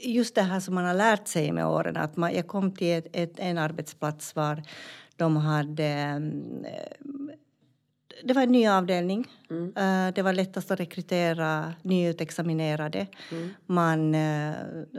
just 0.03 0.35
det 0.35 0.41
här 0.41 0.59
som 0.59 0.75
man 0.75 0.85
har 0.85 0.93
lärt 0.93 1.27
sig 1.27 1.51
med 1.51 1.67
åren. 1.67 1.97
Att 1.97 2.17
man, 2.17 2.33
jag 2.33 2.47
kom 2.47 2.71
till 2.71 2.97
ett, 2.97 3.07
ett, 3.13 3.39
en 3.39 3.57
arbetsplats 3.57 4.35
var 4.35 4.63
de 5.15 5.37
hade... 5.37 6.13
Um, 6.15 7.31
det 8.23 8.33
var 8.33 8.41
en 8.41 8.51
ny 8.51 8.67
avdelning. 8.67 9.27
Mm. 9.49 9.63
Uh, 9.63 10.13
det 10.13 10.21
var 10.21 10.33
lättast 10.33 10.71
att 10.71 10.79
rekrytera 10.79 11.73
nyutexaminerade. 11.81 13.07
Mm. 13.31 13.49
Man 13.65 14.15
uh, 14.15 14.53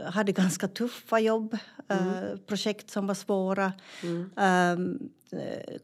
hade 0.05 0.31
ganska 0.31 0.67
tuffa 0.67 1.19
jobb, 1.19 1.57
uh, 1.91 2.37
projekt 2.47 2.89
som 2.89 3.07
var 3.07 3.15
svåra. 3.15 3.73
Um, 4.35 5.09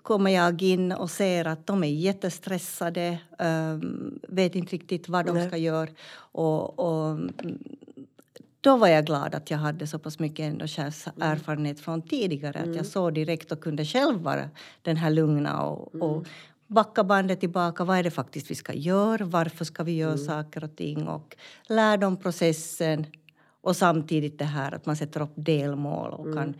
kommer 0.01 0.31
jag 0.31 0.61
in 0.61 0.91
och 0.91 1.11
ser 1.11 1.47
att 1.47 1.67
de 1.67 1.83
är 1.83 1.87
jättestressade, 1.87 3.19
um, 3.39 4.19
vet 4.27 4.55
inte 4.55 4.73
riktigt 4.73 5.09
vad 5.09 5.25
de 5.25 5.47
ska 5.47 5.57
göra. 5.57 5.89
Och, 6.15 6.79
och, 6.79 7.19
då 8.61 8.77
var 8.77 8.87
jag 8.87 9.05
glad 9.05 9.35
att 9.35 9.51
jag 9.51 9.57
hade 9.57 9.87
så 9.87 9.99
pass 9.99 10.19
mycket 10.19 10.43
ändå 10.43 10.65
erfarenhet 10.65 11.79
från 11.79 12.01
tidigare. 12.01 12.59
Mm. 12.59 12.69
Att 12.69 12.75
jag 12.75 12.85
såg 12.85 13.13
direkt 13.13 13.51
och 13.51 13.61
kunde 13.61 13.85
själv 13.85 14.21
vara 14.21 14.49
den 14.81 14.97
här 14.97 15.09
lugna 15.09 15.61
och, 15.63 15.95
mm. 15.95 16.07
och 16.07 16.27
backa 16.75 17.03
bandet 17.03 17.39
tillbaka. 17.39 17.83
Vad 17.83 17.97
är 17.97 18.03
det 18.03 18.11
faktiskt 18.11 18.51
vi 18.51 18.55
ska 18.55 18.73
göra? 18.73 19.25
Varför 19.25 19.65
ska 19.65 19.83
vi 19.83 19.95
göra 19.95 20.13
mm. 20.13 20.25
saker 20.25 20.63
och 20.63 20.75
ting? 20.75 21.07
Och 21.07 21.35
lär 21.69 21.97
dem 21.97 22.17
processen. 22.17 23.05
Och 23.61 23.75
samtidigt 23.75 24.39
det 24.39 24.45
här 24.45 24.71
att 24.71 24.85
man 24.85 24.95
sätter 24.95 25.21
upp 25.21 25.33
delmål 25.35 26.11
och 26.11 26.25
mm. 26.25 26.37
kan 26.37 26.53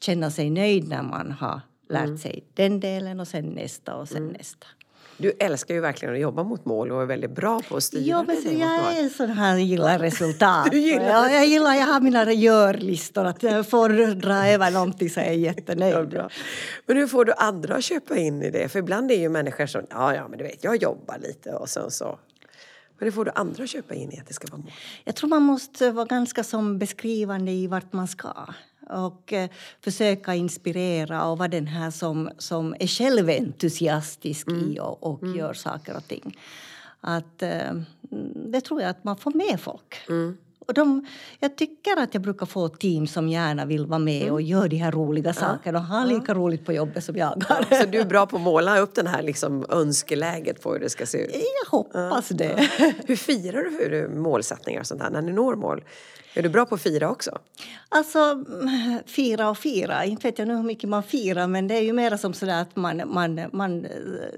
känna 0.00 0.30
sig 0.30 0.50
nöjd 0.50 0.88
när 0.88 1.02
man 1.02 1.32
har 1.32 1.60
lärt 1.88 2.04
mm. 2.04 2.18
sig 2.18 2.44
den 2.54 2.80
delen 2.80 3.20
och 3.20 3.28
sen 3.28 3.44
nästa 3.44 3.94
och 3.94 4.08
sen 4.08 4.22
mm. 4.22 4.32
nästa. 4.32 4.66
Du 5.16 5.32
älskar 5.38 5.74
ju 5.74 5.80
verkligen 5.80 6.14
att 6.14 6.20
jobba 6.20 6.42
mot 6.42 6.64
mål 6.64 6.92
och 6.92 7.02
är 7.02 7.06
väldigt 7.06 7.30
bra 7.30 7.60
på 7.68 7.76
att 7.76 7.82
styra 7.82 8.04
ja, 8.04 8.22
men 8.22 8.58
Jag 8.58 8.98
är 8.98 9.08
sån 9.08 9.30
här 9.30 9.56
gillar 9.56 9.98
resultat. 9.98 10.68
du 10.70 10.78
gillar 10.78 11.06
jag, 11.06 11.34
jag 11.34 11.46
gillar, 11.46 11.74
jag 11.74 11.86
har 11.86 12.00
mina 12.00 12.32
görlistor, 12.32 13.24
att 13.24 13.42
jag 13.42 13.68
får 13.68 14.14
dra 14.14 14.48
över 14.48 14.70
någonting 14.70 15.10
så 15.10 15.20
är 15.20 15.24
jag 15.24 15.36
jättenöjd. 15.36 15.94
Ja, 15.94 16.02
bra. 16.02 16.28
Men 16.86 16.96
hur 16.96 17.06
får 17.06 17.24
du 17.24 17.32
andra 17.32 17.74
att 17.74 17.84
köpa 17.84 18.16
in 18.16 18.42
i 18.42 18.50
det? 18.50 18.68
För 18.68 18.78
ibland 18.78 19.10
är 19.10 19.18
ju 19.18 19.28
människor 19.28 19.66
som, 19.66 19.86
ja 19.90 20.14
ja 20.14 20.28
men 20.28 20.38
du 20.38 20.44
vet 20.44 20.64
jag 20.64 20.82
jobbar 20.82 21.18
lite 21.18 21.52
och 21.52 21.68
sen 21.68 21.90
så 21.90 22.18
men 23.02 23.06
det 23.06 23.12
får 23.12 23.24
du 23.24 23.30
andra 23.34 23.66
köpa 23.66 23.94
in 23.94 24.12
i 24.12 24.18
att 24.18 24.26
det 24.26 24.34
ska 24.34 24.46
vara 24.50 24.60
mål? 24.60 24.72
Jag 25.04 25.14
tror 25.14 25.30
man 25.30 25.42
måste 25.42 25.90
vara 25.90 26.04
ganska 26.04 26.44
som 26.44 26.78
beskrivande 26.78 27.52
i 27.52 27.66
vart 27.66 27.92
man 27.92 28.08
ska 28.08 28.46
och 28.90 29.32
eh, 29.32 29.50
försöka 29.80 30.34
inspirera 30.34 31.26
och 31.26 31.38
vara 31.38 31.48
den 31.48 31.66
här 31.66 31.90
som, 31.90 32.30
som 32.38 32.74
är 32.80 32.86
själventusiastisk 32.86 34.48
mm. 34.48 34.72
i 34.72 34.80
och, 34.80 35.02
och 35.02 35.22
mm. 35.22 35.36
gör 35.36 35.52
saker 35.52 35.96
och 35.96 36.08
ting. 36.08 36.38
Att, 37.00 37.42
eh, 37.42 37.72
det 38.34 38.60
tror 38.60 38.80
jag 38.80 38.90
att 38.90 39.04
man 39.04 39.16
får 39.16 39.30
med 39.30 39.60
folk. 39.60 39.96
Mm. 40.08 40.36
Och 40.66 40.74
de, 40.74 41.06
jag 41.40 41.56
tycker 41.56 41.96
att 41.96 42.14
jag 42.14 42.22
brukar 42.22 42.46
få 42.46 42.68
team 42.68 43.06
som 43.06 43.28
gärna 43.28 43.64
vill 43.64 43.86
vara 43.86 43.98
med 43.98 44.22
mm. 44.22 44.34
och 44.34 44.42
göra 44.42 44.68
de 44.68 44.76
här 44.76 44.92
roliga 44.92 45.32
sakerna 45.32 45.78
och 45.78 45.84
ha 45.84 46.04
lika 46.04 46.34
roligt 46.34 46.66
på 46.66 46.72
jobbet 46.72 47.04
som 47.04 47.16
jag 47.16 47.26
har. 47.26 47.80
Så 47.80 47.86
du 47.86 48.00
är 48.00 48.04
bra 48.04 48.26
på 48.26 48.36
att 48.36 48.42
måla 48.42 48.78
upp 48.78 48.94
den 48.94 49.06
här 49.06 49.22
liksom 49.22 49.66
önskeläget 49.68 50.62
på 50.62 50.72
hur 50.72 50.80
det 50.80 50.90
ska 50.90 51.06
se 51.06 51.18
ut? 51.18 51.30
Jag 51.32 51.70
hoppas 51.70 52.28
det. 52.28 52.68
Hur 53.06 53.16
firar 53.16 53.62
du 53.62 53.70
för 53.70 54.08
målsättningar 54.08 54.80
och 54.80 54.86
sånt 54.86 55.02
här 55.02 55.10
när 55.10 55.22
ni 55.22 55.32
når 55.32 55.56
mål? 55.56 55.84
Är 56.34 56.42
du 56.42 56.48
bra 56.48 56.66
på 56.66 56.74
att 56.74 56.82
fira 56.82 57.10
också? 57.10 57.38
Alltså, 57.88 58.44
fira 59.06 59.50
och 59.50 59.58
fira. 59.58 60.04
Inte 60.04 60.28
vet 60.28 60.38
jag 60.38 60.48
nu 60.48 60.56
hur 60.56 60.62
mycket 60.62 60.88
man 60.88 61.02
firar 61.02 61.46
men 61.46 61.68
det 61.68 61.74
är 61.74 61.82
ju 61.82 61.92
mer 61.92 62.16
som 62.16 62.34
sådär 62.34 62.62
att 62.62 62.76
man, 62.76 63.02
man, 63.06 63.40
man 63.52 63.86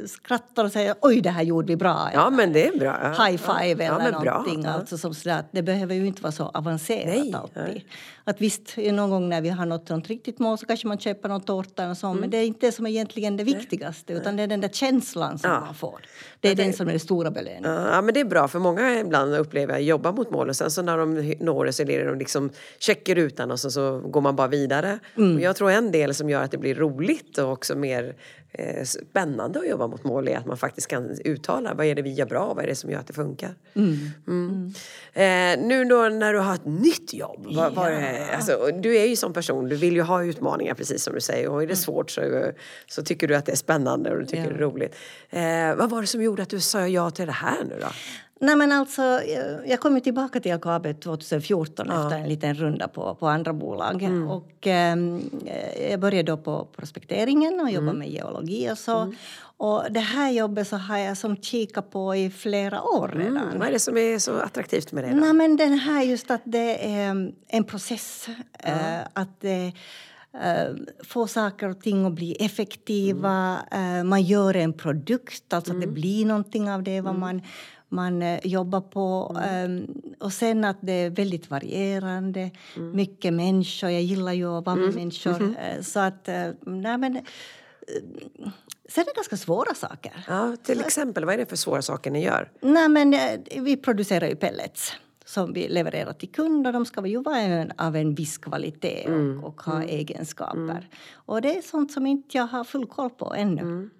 skrattar 0.06 0.64
och 0.64 0.72
säger 0.72 0.94
oj 1.00 1.20
det 1.20 1.30
här 1.30 1.42
gjorde 1.42 1.66
vi 1.66 1.76
bra. 1.76 2.10
Ja 2.14 2.30
men 2.30 2.52
det 2.52 2.68
är 2.68 2.78
bra. 2.78 2.98
Ja. 3.02 3.24
High 3.24 3.36
five 3.36 3.84
ja, 3.84 4.00
eller 4.00 4.12
ja, 4.12 4.20
någonting. 4.24 4.62
Bra. 4.62 4.70
Alltså, 4.70 4.98
som 4.98 5.14
sådär, 5.14 5.44
det 5.50 5.62
behöver 5.62 5.94
ju 5.94 6.06
inte 6.06 6.22
vara 6.22 6.32
så 6.32 6.44
avancerat 6.44 7.06
Nej, 7.06 7.34
alltid. 7.34 7.82
Att 8.24 8.40
visst, 8.40 8.76
någon 8.76 9.10
gång 9.10 9.28
när 9.28 9.40
vi 9.40 9.48
har 9.48 9.66
nått 9.66 9.88
något 9.88 10.08
riktigt 10.08 10.38
mål 10.38 10.58
så 10.58 10.66
kanske 10.66 10.88
man 10.88 10.98
köper 10.98 11.28
någon 11.28 11.40
tårta 11.40 11.90
och 11.90 11.96
så, 11.96 12.06
mm. 12.06 12.20
men 12.20 12.30
det 12.30 12.36
är 12.36 12.46
inte 12.46 12.66
det 12.66 12.72
som 12.72 12.86
är 12.86 12.90
egentligen 12.90 13.36
det 13.36 13.44
viktigaste 13.44 14.12
Nej. 14.12 14.22
utan 14.22 14.36
det 14.36 14.42
är 14.42 14.46
den 14.46 14.60
där 14.60 14.68
känslan 14.68 15.38
som 15.38 15.50
man 15.50 15.74
får. 15.74 16.00
Det 16.40 16.48
är 16.48 16.54
den 16.54 16.72
som 16.72 16.86
är 16.86 16.90
den 16.90 17.00
stora 17.00 17.30
belöningen. 17.30 17.86
Ja 17.92 18.02
men 18.02 18.14
det 18.14 18.20
är 18.20 18.24
bra 18.24 18.48
för 18.48 18.58
många 18.58 19.00
ibland 19.00 19.34
upplever 19.34 19.72
jag 19.72 19.82
jobbar 19.82 20.12
mot 20.12 20.30
mål 20.30 20.48
och 20.48 20.56
sen 20.56 20.70
så 20.70 20.82
när 20.82 20.98
de 20.98 21.34
når 21.40 21.64
det 21.64 21.72
så 21.86 21.92
är 21.92 21.98
det 21.98 22.10
de 22.10 22.18
liksom 22.18 22.50
checkar 22.78 23.14
rutan 23.14 23.50
och 23.50 23.60
så, 23.60 23.70
så 23.70 23.98
går 23.98 24.20
man 24.20 24.36
bara 24.36 24.48
vidare. 24.48 24.98
Mm. 25.16 25.36
Och 25.36 25.40
jag 25.40 25.56
tror 25.56 25.70
en 25.70 25.92
del 25.92 26.14
som 26.14 26.30
gör 26.30 26.42
att 26.42 26.50
det 26.50 26.58
blir 26.58 26.74
roligt 26.74 27.38
och 27.38 27.52
också 27.52 27.76
mer 27.76 28.16
eh, 28.52 28.84
spännande 28.84 29.58
att 29.58 29.68
jobba 29.68 29.86
mot 29.86 30.04
mål 30.04 30.28
är 30.28 30.36
att 30.36 30.46
man 30.46 30.56
faktiskt 30.56 30.86
kan 30.86 31.18
uttala 31.24 31.74
vad 31.74 31.86
är 31.86 31.94
det 31.94 32.02
vi 32.02 32.12
gör 32.12 32.26
bra, 32.26 32.54
vad 32.54 32.64
är 32.64 32.68
det 32.68 32.74
som 32.74 32.90
gör 32.90 32.98
att 32.98 33.06
det 33.06 33.12
funkar. 33.12 33.54
Mm. 33.74 33.96
Mm. 34.28 34.74
Eh, 35.12 35.66
nu 35.66 35.84
då 35.84 36.08
när 36.08 36.32
du 36.32 36.38
har 36.38 36.54
ett 36.54 36.66
nytt 36.66 37.14
jobb, 37.14 37.46
vad, 37.46 37.74
vad 37.74 37.92
är, 37.92 38.34
alltså, 38.34 38.70
du 38.82 38.96
är 38.96 39.06
ju 39.06 39.16
som 39.16 39.32
person, 39.32 39.68
du 39.68 39.76
vill 39.76 39.94
ju 39.94 40.02
ha 40.02 40.24
utmaningar 40.24 40.74
precis 40.74 41.02
som 41.02 41.14
du 41.14 41.20
säger 41.20 41.48
och 41.48 41.62
är 41.62 41.66
det 41.66 41.72
mm. 41.72 41.76
svårt 41.76 42.10
så, 42.10 42.50
så 42.86 43.02
tycker 43.02 43.28
du 43.28 43.36
att 43.36 43.46
det 43.46 43.52
är 43.52 43.56
spännande 43.56 44.10
och 44.10 44.18
du 44.18 44.26
tycker 44.26 44.44
ja. 44.44 44.48
det 44.48 44.54
är 44.54 44.58
roligt. 44.58 44.94
Eh, 45.30 45.76
vad 45.76 45.90
var 45.90 46.00
det 46.00 46.06
som 46.06 46.22
gjorde 46.22 46.42
att 46.42 46.50
du 46.50 46.60
sa 46.60 46.88
ja 46.88 47.10
till 47.10 47.26
det 47.26 47.32
här 47.32 47.64
nu 47.64 47.76
då? 47.80 47.88
Nej, 48.44 48.56
men 48.56 48.72
alltså, 48.72 49.02
jag 49.66 49.80
kom 49.80 50.00
tillbaka 50.00 50.40
till 50.40 50.54
LKAB 50.54 51.00
2014 51.00 51.86
ja. 51.88 52.02
efter 52.02 52.18
en 52.18 52.28
liten 52.28 52.54
runda 52.54 52.88
på, 52.88 53.14
på 53.14 53.28
andra 53.28 53.52
bolag. 53.52 54.02
Mm. 54.02 54.30
Och, 54.30 54.66
eh, 54.66 54.96
jag 55.90 56.00
började 56.00 56.32
då 56.32 56.36
på 56.36 56.68
prospekteringen 56.76 57.60
och 57.60 57.70
jobbade 57.70 57.90
mm. 57.90 57.98
med 57.98 58.08
geologi 58.08 58.70
och 58.72 58.78
så. 58.78 58.98
Mm. 58.98 59.16
Och 59.56 59.82
det 59.90 60.00
här 60.00 60.30
jobbet 60.30 60.68
så 60.68 60.76
har 60.76 60.98
jag 60.98 61.16
som 61.16 61.36
kikat 61.36 61.90
på 61.90 62.16
i 62.16 62.30
flera 62.30 62.82
år 62.82 63.12
mm. 63.14 63.26
redan. 63.26 63.58
Vad 63.58 63.68
är 63.68 63.72
det 63.72 63.78
som 63.78 63.96
är 63.96 64.18
så 64.18 64.38
attraktivt 64.38 64.92
med 64.92 65.04
det? 65.04 65.10
Då? 65.10 65.16
Nej, 65.16 65.32
men 65.32 65.56
den 65.56 65.78
här 65.78 66.02
just 66.02 66.30
att 66.30 66.42
det 66.44 66.94
är 66.94 67.32
en 67.48 67.64
process. 67.64 68.28
Äh, 68.58 69.00
att 69.12 69.40
det, 69.40 69.72
Uh, 70.34 70.76
få 71.04 71.26
saker 71.26 71.68
och 71.68 71.80
ting 71.80 72.06
att 72.06 72.12
bli 72.12 72.32
effektiva. 72.32 73.58
Mm. 73.70 73.98
Uh, 73.98 74.04
man 74.04 74.22
gör 74.22 74.56
en 74.56 74.72
produkt, 74.72 75.52
alltså 75.52 75.72
mm. 75.72 75.82
att 75.82 75.88
det 75.88 75.92
blir 75.92 76.26
någonting 76.26 76.70
av 76.70 76.82
det 76.82 77.00
vad 77.00 77.10
mm. 77.10 77.20
man 77.20 77.42
man 77.94 78.22
eh, 78.22 78.46
jobbar 78.46 78.80
på. 78.80 79.36
Mm. 79.44 79.72
Um, 79.72 80.02
och 80.20 80.32
sen 80.32 80.64
att 80.64 80.78
det 80.80 80.92
är 80.92 81.10
väldigt 81.10 81.50
varierande, 81.50 82.50
mm. 82.76 82.96
mycket 82.96 83.32
människor. 83.32 83.90
Jag 83.90 84.02
gillar 84.02 84.32
ju 84.32 84.58
att 84.58 84.66
vara 84.66 84.76
med 84.76 84.84
mm. 84.84 84.94
människor. 84.94 85.36
Mm. 85.42 85.82
Så 85.82 86.00
att, 86.00 86.28
uh, 86.28 86.54
nej 86.60 86.98
men... 86.98 87.20
Sen 88.88 89.02
är 89.02 89.04
det 89.04 89.16
ganska 89.16 89.36
svåra 89.36 89.74
saker. 89.74 90.24
Ja, 90.28 90.56
till 90.62 90.80
exempel, 90.80 91.24
vad 91.24 91.34
är 91.34 91.38
det 91.38 91.46
för 91.46 91.56
svåra 91.56 91.82
saker 91.82 92.10
ni 92.10 92.24
gör? 92.24 92.52
Nej 92.60 92.88
men 92.88 93.14
vi 93.60 93.76
producerar 93.76 94.28
ju 94.28 94.36
pellets 94.36 94.92
som 95.24 95.52
vi 95.52 95.68
levererar 95.68 96.12
till 96.12 96.32
kunder. 96.32 96.72
De 96.72 96.86
ska 96.86 97.06
ju 97.06 97.22
vara 97.22 97.38
en, 97.38 97.72
av 97.76 97.96
en 97.96 98.14
viss 98.14 98.38
kvalitet 98.38 99.04
och, 99.04 99.14
mm. 99.14 99.44
och 99.44 99.62
ha 99.62 99.76
mm. 99.76 99.88
egenskaper. 99.88 100.58
Mm. 100.58 100.84
Och 101.14 101.42
det 101.42 101.58
är 101.58 101.62
sånt 101.62 101.92
som 101.92 102.06
inte 102.06 102.36
jag 102.38 102.46
har 102.46 102.64
full 102.64 102.86
koll 102.86 103.10
på 103.10 103.34
ännu. 103.34 103.90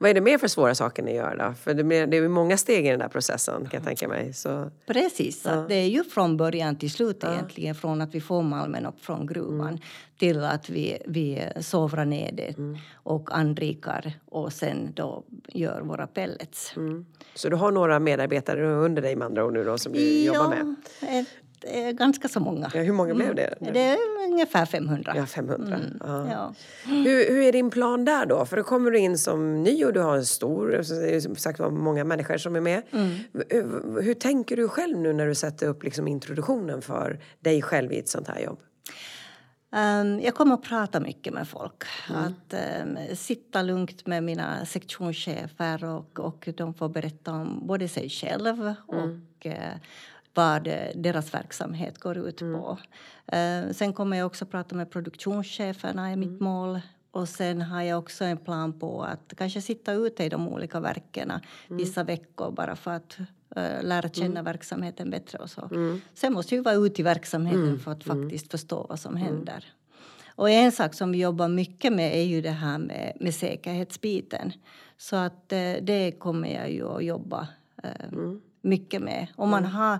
Vad 0.00 0.10
är 0.10 0.14
det 0.14 0.20
mer 0.20 0.38
för 0.38 0.48
svåra 0.48 0.74
saker 0.74 1.02
ni 1.02 1.14
gör 1.14 1.36
då? 1.36 1.54
För 1.54 1.74
det 1.74 1.96
är, 1.96 2.06
det 2.06 2.16
är 2.16 2.28
många 2.28 2.56
steg 2.56 2.86
i 2.86 2.90
den 2.90 2.98
där 2.98 3.08
processen 3.08 3.68
kan 3.70 3.78
jag 3.78 3.84
tänka 3.84 4.08
mig. 4.08 4.32
Så. 4.32 4.70
Precis, 4.86 5.42
ja. 5.44 5.64
det 5.68 5.74
är 5.74 5.86
ju 5.86 6.04
från 6.04 6.36
början 6.36 6.76
till 6.76 6.90
slut 6.90 7.18
ja. 7.20 7.32
egentligen. 7.32 7.74
Från 7.74 8.00
att 8.00 8.14
vi 8.14 8.20
får 8.20 8.42
malmen 8.42 8.86
upp 8.86 9.04
från 9.04 9.26
gruvan 9.26 9.68
mm. 9.68 9.80
till 10.18 10.44
att 10.44 10.70
vi, 10.70 10.98
vi 11.06 11.42
sovrar 11.60 12.04
ner 12.04 12.32
det 12.32 12.58
mm. 12.58 12.78
och 12.94 13.28
anrikar 13.32 14.12
och 14.24 14.52
sen 14.52 14.92
då 14.94 15.22
gör 15.48 15.80
våra 15.80 16.06
pellets. 16.06 16.72
Mm. 16.76 17.06
Så 17.34 17.48
du 17.48 17.56
har 17.56 17.72
några 17.72 17.98
medarbetare 17.98 18.66
under 18.68 19.02
dig 19.02 19.16
med 19.16 19.26
andra 19.26 19.44
ord 19.44 19.52
nu 19.52 19.64
då 19.64 19.78
som 19.78 19.92
du 19.92 20.24
ja, 20.24 20.34
jobbar 20.34 20.48
med? 20.48 20.74
Är 21.62 21.92
ganska 21.92 22.28
så 22.28 22.40
många. 22.40 22.70
Ja, 22.74 22.80
hur 22.80 22.92
många 22.92 23.14
blev 23.14 23.34
det? 23.34 23.54
Mm. 23.60 23.72
Det 23.72 23.80
är 23.80 23.98
ungefär 24.28 24.66
500. 24.66 25.12
Ja, 25.16 25.26
500. 25.26 25.76
Mm. 25.76 26.28
Ja. 26.30 26.54
Hur, 26.84 27.30
hur 27.30 27.42
är 27.42 27.52
din 27.52 27.70
plan 27.70 28.04
där 28.04 28.26
då? 28.26 28.44
För 28.44 28.56
då 28.56 28.62
kommer 28.62 28.90
du 28.90 28.98
in 28.98 29.18
som 29.18 29.62
ny 29.62 29.84
och 29.84 29.92
du 29.92 30.00
har 30.00 30.16
en 30.16 30.26
stor, 30.26 30.82
som 31.20 31.36
sagt 31.36 31.58
var 31.58 31.70
många 31.70 32.04
människor 32.04 32.36
som 32.36 32.56
är 32.56 32.60
med. 32.60 32.82
Mm. 32.90 33.18
Hur, 33.32 34.02
hur, 34.02 34.14
tänker 34.14 34.56
du 34.56 34.68
själv 34.68 34.98
nu 34.98 35.12
när 35.12 35.26
du 35.26 35.34
sätter 35.34 35.68
upp 35.68 35.82
liksom 35.84 36.08
introduktionen 36.08 36.82
för 36.82 37.20
dig 37.40 37.62
själv 37.62 37.92
i 37.92 37.98
ett 37.98 38.08
sånt 38.08 38.28
här 38.28 38.40
jobb? 38.40 38.58
Um, 39.70 40.20
jag 40.20 40.34
kommer 40.34 40.54
att 40.54 40.62
prata 40.62 41.00
mycket 41.00 41.34
med 41.34 41.48
folk. 41.48 41.84
Mm. 42.10 42.22
Att 42.22 42.54
um, 42.82 43.16
sitta 43.16 43.62
lugnt 43.62 44.06
med 44.06 44.24
mina 44.24 44.66
sektionschefer 44.66 45.84
och, 45.84 46.18
och 46.18 46.48
de 46.56 46.74
får 46.74 46.88
berätta 46.88 47.32
om 47.32 47.66
både 47.66 47.88
sig 47.88 48.08
själv 48.08 48.60
mm. 48.60 48.74
och 48.86 49.46
uh, 49.46 49.52
vad 50.38 50.62
deras 50.94 51.34
verksamhet 51.34 51.98
går 51.98 52.18
ut 52.18 52.40
mm. 52.40 52.60
på. 52.60 52.78
Uh, 53.36 53.72
sen 53.72 53.92
kommer 53.92 54.16
jag 54.16 54.26
också 54.26 54.46
prata 54.46 54.74
med 54.74 54.90
produktionscheferna, 54.90 56.10
är 56.10 56.16
mitt 56.16 56.28
mm. 56.28 56.44
mål. 56.44 56.80
Och 57.10 57.28
sen 57.28 57.62
har 57.62 57.82
jag 57.82 57.98
också 57.98 58.24
en 58.24 58.36
plan 58.36 58.78
på 58.78 59.02
att 59.02 59.34
kanske 59.36 59.62
sitta 59.62 59.92
ute 59.92 60.24
i 60.24 60.28
de 60.28 60.48
olika 60.48 60.80
verken 60.80 61.30
mm. 61.30 61.42
vissa 61.68 62.04
veckor 62.04 62.50
bara 62.50 62.76
för 62.76 62.90
att 62.90 63.18
uh, 63.56 63.82
lära 63.82 64.08
känna 64.08 64.40
mm. 64.40 64.44
verksamheten 64.44 65.10
bättre 65.10 65.38
och 65.38 65.50
så. 65.50 65.68
Mm. 65.70 66.00
Sen 66.14 66.32
måste 66.32 66.54
vi 66.54 66.60
vara 66.60 66.74
ute 66.74 67.00
i 67.00 67.04
verksamheten 67.04 67.62
mm. 67.62 67.78
för 67.78 67.92
att 67.92 68.06
mm. 68.06 68.22
faktiskt 68.22 68.50
förstå 68.50 68.86
vad 68.88 69.00
som 69.00 69.16
mm. 69.16 69.26
händer. 69.26 69.64
Och 70.26 70.50
en 70.50 70.72
sak 70.72 70.94
som 70.94 71.12
vi 71.12 71.18
jobbar 71.18 71.48
mycket 71.48 71.92
med 71.92 72.16
är 72.16 72.24
ju 72.24 72.40
det 72.40 72.50
här 72.50 72.78
med, 72.78 73.16
med 73.20 73.34
säkerhetsbiten. 73.34 74.52
Så 74.96 75.16
att 75.16 75.52
uh, 75.52 75.84
det 75.84 76.18
kommer 76.18 76.54
jag 76.54 76.70
ju 76.70 76.88
att 76.88 77.04
jobba 77.04 77.48
uh, 77.84 78.38
mycket 78.68 79.02
med. 79.02 79.26
Om 79.36 79.50
man 79.50 79.64
har 79.64 79.98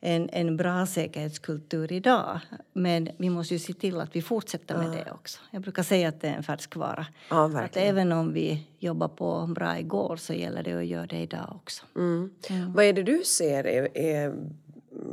en, 0.00 0.30
en 0.32 0.56
bra 0.56 0.86
säkerhetskultur 0.86 1.92
idag. 1.92 2.40
Men 2.72 3.08
vi 3.16 3.30
måste 3.30 3.54
ju 3.54 3.60
se 3.60 3.72
till 3.72 4.00
att 4.00 4.16
vi 4.16 4.22
fortsätter 4.22 4.78
med 4.78 4.86
ja. 4.86 5.04
det 5.04 5.10
också. 5.10 5.40
Jag 5.50 5.62
brukar 5.62 5.82
säga 5.82 6.08
att 6.08 6.20
det 6.20 6.28
är 6.28 6.34
en 6.34 6.42
färskvara. 6.42 7.06
Ja, 7.30 7.60
att 7.60 7.76
även 7.76 8.12
om 8.12 8.32
vi 8.32 8.66
jobbar 8.78 9.08
på 9.08 9.46
bra 9.46 9.78
igår 9.78 10.16
så 10.16 10.32
gäller 10.32 10.62
det 10.62 10.72
att 10.72 10.86
göra 10.86 11.06
det 11.06 11.18
idag 11.18 11.52
också. 11.62 11.84
Mm. 11.96 12.30
Mm. 12.48 12.72
Vad 12.72 12.84
är 12.84 12.92
det 12.92 13.02
du 13.02 13.22
ser 13.24 13.66
är, 13.66 13.98
är 13.98 14.34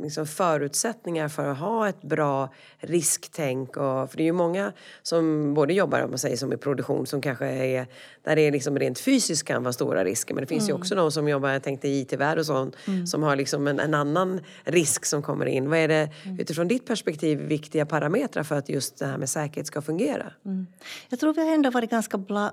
liksom 0.02 0.26
förutsättningar 0.26 1.28
för 1.28 1.48
att 1.48 1.58
ha 1.58 1.88
ett 1.88 2.02
bra 2.02 2.52
risktänk. 2.78 3.76
Och, 3.76 4.10
för 4.10 4.16
det 4.16 4.22
är 4.22 4.24
ju 4.24 4.32
många 4.32 4.72
som 5.02 5.54
både 5.54 5.74
jobbar 5.74 6.02
om 6.02 6.10
man 6.10 6.18
säger, 6.18 6.36
som 6.36 6.52
i 6.52 6.56
produktion 6.56 7.06
som 7.06 7.20
kanske 7.20 7.46
är 7.46 7.86
där 8.28 8.36
det 8.36 8.42
är 8.42 8.52
liksom 8.52 8.78
rent 8.78 8.98
fysiskt 8.98 9.48
kan 9.48 9.62
vara 9.62 9.72
stora 9.72 10.04
risker. 10.04 10.34
Men 10.34 10.42
det 10.42 10.48
finns 10.48 10.62
mm. 10.62 10.76
ju 10.76 10.80
också 10.80 10.94
de 10.94 11.12
som 11.12 11.28
jobbar, 11.28 11.48
jag 11.48 11.62
tänkte 11.62 11.88
i 11.88 12.00
IT-värld 12.00 12.38
och 12.38 12.46
sånt, 12.46 12.76
mm. 12.86 13.06
som 13.06 13.22
har 13.22 13.36
liksom 13.36 13.66
en, 13.66 13.80
en, 13.80 13.94
annan 13.94 14.40
risk 14.64 15.04
som 15.04 15.22
kommer 15.22 15.46
in. 15.46 15.70
Vad 15.70 15.78
är 15.78 15.88
det 15.88 16.10
mm. 16.24 16.40
utifrån 16.40 16.68
ditt 16.68 16.86
perspektiv 16.86 17.38
viktiga 17.38 17.86
parametrar 17.86 18.42
för 18.42 18.54
att 18.54 18.68
just 18.68 18.98
det 18.98 19.06
här 19.06 19.18
med 19.18 19.28
säkerhet 19.28 19.66
ska 19.66 19.82
fungera? 19.82 20.32
Mm. 20.44 20.66
Jag 21.08 21.20
tror 21.20 21.34
vi 21.34 21.46
har 21.46 21.54
ändå 21.54 21.70
varit 21.70 21.90
ganska 21.90 22.18
bra 22.18 22.50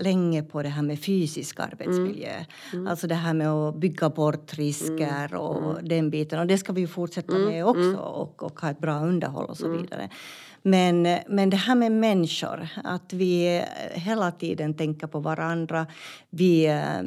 länge 0.00 0.42
på 0.42 0.62
det 0.62 0.68
här 0.68 0.82
med 0.82 1.04
fysisk 1.04 1.60
arbetsmiljö. 1.60 2.32
Mm. 2.32 2.44
Mm. 2.72 2.86
Alltså 2.86 3.06
det 3.06 3.14
här 3.14 3.34
med 3.34 3.48
att 3.48 3.76
bygga 3.76 4.10
bort 4.10 4.54
risker 4.54 5.34
och 5.34 5.84
den 5.84 6.10
biten. 6.10 6.38
Och 6.38 6.46
det 6.46 6.58
ska 6.58 6.72
vi 6.72 6.79
fortsätta 6.86 7.38
med 7.38 7.66
också 7.66 7.96
och, 7.96 8.42
och 8.42 8.60
ha 8.60 8.70
ett 8.70 8.78
bra 8.78 9.00
underhåll 9.00 9.46
och 9.46 9.56
så 9.56 9.68
vidare. 9.68 10.10
Men, 10.62 11.02
men 11.28 11.50
det 11.50 11.56
här 11.56 11.74
med 11.74 11.92
människor, 11.92 12.68
att 12.84 13.12
vi 13.12 13.64
hela 13.92 14.30
tiden 14.30 14.74
tänker 14.74 15.06
på 15.06 15.20
varandra. 15.20 15.86
Vi 16.30 16.66
eh, 16.66 17.02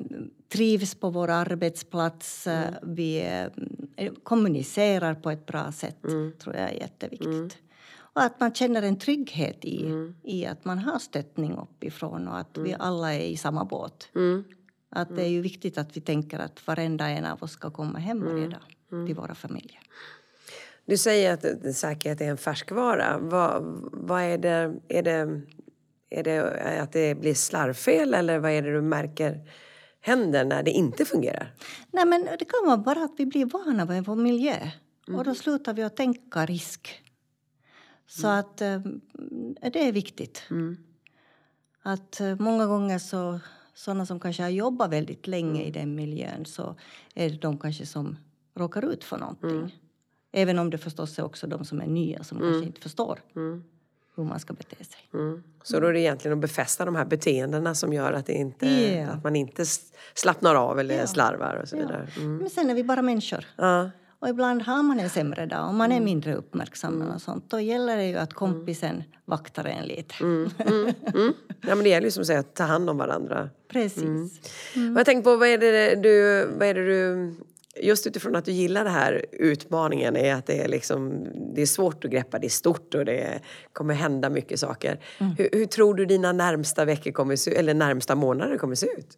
trivs 0.53 0.95
på 0.95 1.09
vår 1.09 1.29
arbetsplats. 1.29 2.47
Mm. 2.47 2.73
Vi 2.83 3.19
eh, 3.95 4.11
kommunicerar 4.23 5.15
på 5.15 5.31
ett 5.31 5.45
bra 5.45 5.71
sätt, 5.71 6.05
mm. 6.05 6.33
tror 6.39 6.55
jag 6.55 6.69
är 6.69 6.73
jätteviktigt. 6.73 7.27
Mm. 7.27 7.49
Och 7.95 8.23
att 8.23 8.39
man 8.39 8.53
känner 8.53 8.81
en 8.81 8.99
trygghet 8.99 9.65
i, 9.65 9.85
mm. 9.85 10.15
i 10.23 10.45
att 10.45 10.65
man 10.65 10.79
har 10.79 10.99
stöttning 10.99 11.55
uppifrån 11.55 12.27
och 12.27 12.37
att 12.37 12.57
vi 12.57 12.69
mm. 12.69 12.81
alla 12.81 13.13
är 13.13 13.27
i 13.27 13.37
samma 13.37 13.65
båt. 13.65 14.09
Mm. 14.15 14.43
Att 14.89 15.15
det 15.15 15.23
är 15.23 15.29
ju 15.29 15.41
viktigt 15.41 15.77
att 15.77 15.97
vi 15.97 16.01
tänker 16.01 16.39
att 16.39 16.67
varenda 16.67 17.09
en 17.09 17.25
av 17.25 17.43
oss 17.43 17.51
ska 17.51 17.71
komma 17.71 17.99
hem 17.99 18.23
redan 18.93 19.05
till 19.05 19.15
våra 19.15 19.35
familjer. 19.35 19.79
Du 20.85 20.97
säger 20.97 21.33
att 21.33 21.75
säkerhet 21.75 22.21
är 22.21 22.29
en 22.29 22.37
färskvara. 22.37 23.17
Vad, 23.17 23.63
vad 23.91 24.21
är, 24.21 24.37
det, 24.37 24.73
är, 24.89 25.03
det, 25.03 25.41
är 26.09 26.23
det 26.23 26.81
att 26.81 26.91
det 26.91 27.15
blir 27.15 27.33
slarvfel 27.33 28.13
eller 28.13 28.39
vad 28.39 28.51
är 28.51 28.61
det 28.61 28.73
du 28.73 28.81
märker 28.81 29.49
händer 30.01 30.45
när 30.45 30.63
det 30.63 30.71
inte 30.71 31.05
fungerar? 31.05 31.53
Nej, 31.91 32.05
men 32.05 32.25
det 32.39 32.45
kan 32.45 32.65
vara 32.65 32.77
bara 32.77 33.03
att 33.03 33.13
vi 33.17 33.25
blir 33.25 33.45
vana 33.45 33.85
vid 33.85 34.05
vår 34.05 34.15
miljö 34.15 34.57
mm. 35.07 35.19
och 35.19 35.25
då 35.25 35.35
slutar 35.35 35.73
vi 35.73 35.83
att 35.83 35.95
tänka 35.95 36.45
risk. 36.45 36.99
Så 38.07 38.27
mm. 38.27 38.39
att 38.39 38.61
äh, 38.61 38.79
det 39.71 39.87
är 39.87 39.91
viktigt. 39.91 40.43
Mm. 40.49 40.77
Att 41.83 42.19
äh, 42.19 42.35
många 42.39 42.65
gånger 42.65 42.99
så 42.99 43.39
sådana 43.73 44.05
som 44.05 44.19
kanske 44.19 44.43
har 44.43 44.49
jobbat 44.49 44.91
väldigt 44.91 45.27
länge 45.27 45.61
i 45.61 45.69
mm. 45.69 45.73
den 45.73 45.95
miljön 45.95 46.45
så 46.45 46.75
är 47.15 47.29
det 47.29 47.37
de 47.37 47.57
kanske 47.57 47.85
som 47.85 48.17
råkar 48.55 48.85
ut 48.85 49.03
för 49.03 49.17
någonting. 49.17 49.49
Mm. 49.49 49.69
Även 50.31 50.59
om 50.59 50.69
det 50.69 50.77
förstås 50.77 51.19
är 51.19 51.23
också 51.25 51.47
de 51.47 51.65
som 51.65 51.81
är 51.81 51.87
nya 51.87 52.23
som 52.23 52.37
mm. 52.37 52.51
kanske 52.51 52.67
inte 52.67 52.81
förstår 52.81 53.19
mm. 53.35 53.63
hur 54.15 54.23
man 54.23 54.39
ska 54.39 54.53
bete 54.53 54.75
sig. 54.75 55.09
Mm. 55.13 55.43
Så 55.63 55.79
då 55.79 55.87
är 55.87 55.93
det 55.93 55.99
egentligen 55.99 56.37
att 56.37 56.41
befästa 56.41 56.85
de 56.85 56.95
här 56.95 57.05
beteendena 57.05 57.75
som 57.75 57.93
gör 57.93 58.13
att, 58.13 58.29
inte, 58.29 58.65
yeah. 58.65 59.17
att 59.17 59.23
man 59.23 59.35
inte 59.35 59.65
slappnar 60.13 60.55
av 60.55 60.79
eller 60.79 60.95
yeah. 60.95 61.07
slarvar 61.07 61.55
och 61.55 61.69
så 61.69 61.77
vidare. 61.77 62.07
Mm. 62.17 62.37
Men 62.37 62.49
sen 62.49 62.69
är 62.69 62.73
vi 62.73 62.83
bara 62.83 63.01
människor. 63.01 63.45
Ja. 63.55 63.89
Och 64.19 64.29
ibland 64.29 64.61
har 64.61 64.83
man 64.83 64.99
en 64.99 65.09
sämre 65.09 65.45
dag 65.45 65.67
och 65.67 65.73
man 65.73 65.91
är 65.91 65.95
mm. 65.95 66.05
mindre 66.05 66.35
uppmärksam 66.35 67.01
mm. 67.01 67.13
och 67.13 67.21
sånt. 67.21 67.49
Då 67.49 67.59
gäller 67.59 67.97
det 67.97 68.05
ju 68.05 68.15
att 68.15 68.33
kompisen 68.33 69.03
vaktar 69.25 69.65
en 69.65 69.85
lite. 69.85 70.15
Mm. 70.21 70.49
Mm. 70.57 70.93
Mm. 71.13 71.33
Ja 71.61 71.75
men 71.75 71.83
det 71.83 71.89
gäller 71.89 72.07
ju 72.07 72.11
som 72.11 72.21
att 72.21 72.27
säga 72.27 72.39
att 72.39 72.55
ta 72.55 72.63
hand 72.63 72.89
om 72.89 72.97
varandra. 72.97 73.49
Precis. 73.67 74.03
Mm. 74.03 74.29
Mm. 74.75 74.97
Jag 74.97 75.05
tänkte 75.05 75.23
på, 75.23 75.37
vad 75.37 75.47
är 75.47 75.57
det 75.57 75.95
du, 75.95 76.45
vad 76.57 76.67
är 76.67 76.73
det 76.73 76.85
du 76.85 77.35
just 77.81 78.07
utifrån 78.07 78.35
att 78.35 78.45
du 78.45 78.51
gillar 78.51 78.83
den 78.83 78.93
här 78.93 79.25
utmaningen 79.31 80.15
är 80.15 80.35
att 80.35 80.45
det 80.45 80.61
är, 80.61 80.67
liksom, 80.67 81.27
det 81.55 81.61
är 81.61 81.65
svårt 81.65 82.05
att 82.05 82.11
greppa, 82.11 82.39
det 82.39 82.47
är 82.47 82.49
stort 82.49 82.93
och 82.93 83.05
det 83.05 83.39
kommer 83.73 83.93
hända 83.93 84.29
mycket 84.29 84.59
saker. 84.59 84.99
Mm. 85.17 85.33
Hur, 85.37 85.49
hur, 85.51 85.65
tror 85.65 85.95
du 85.95 86.05
dina 86.05 86.31
närmsta 86.31 86.85
veckor 86.85 87.11
kommer 87.11 87.35
se, 87.35 87.55
eller 87.55 87.73
närmsta 87.73 88.15
månader 88.15 88.57
kommer 88.57 88.75
se 88.75 88.87
ut? 88.87 89.17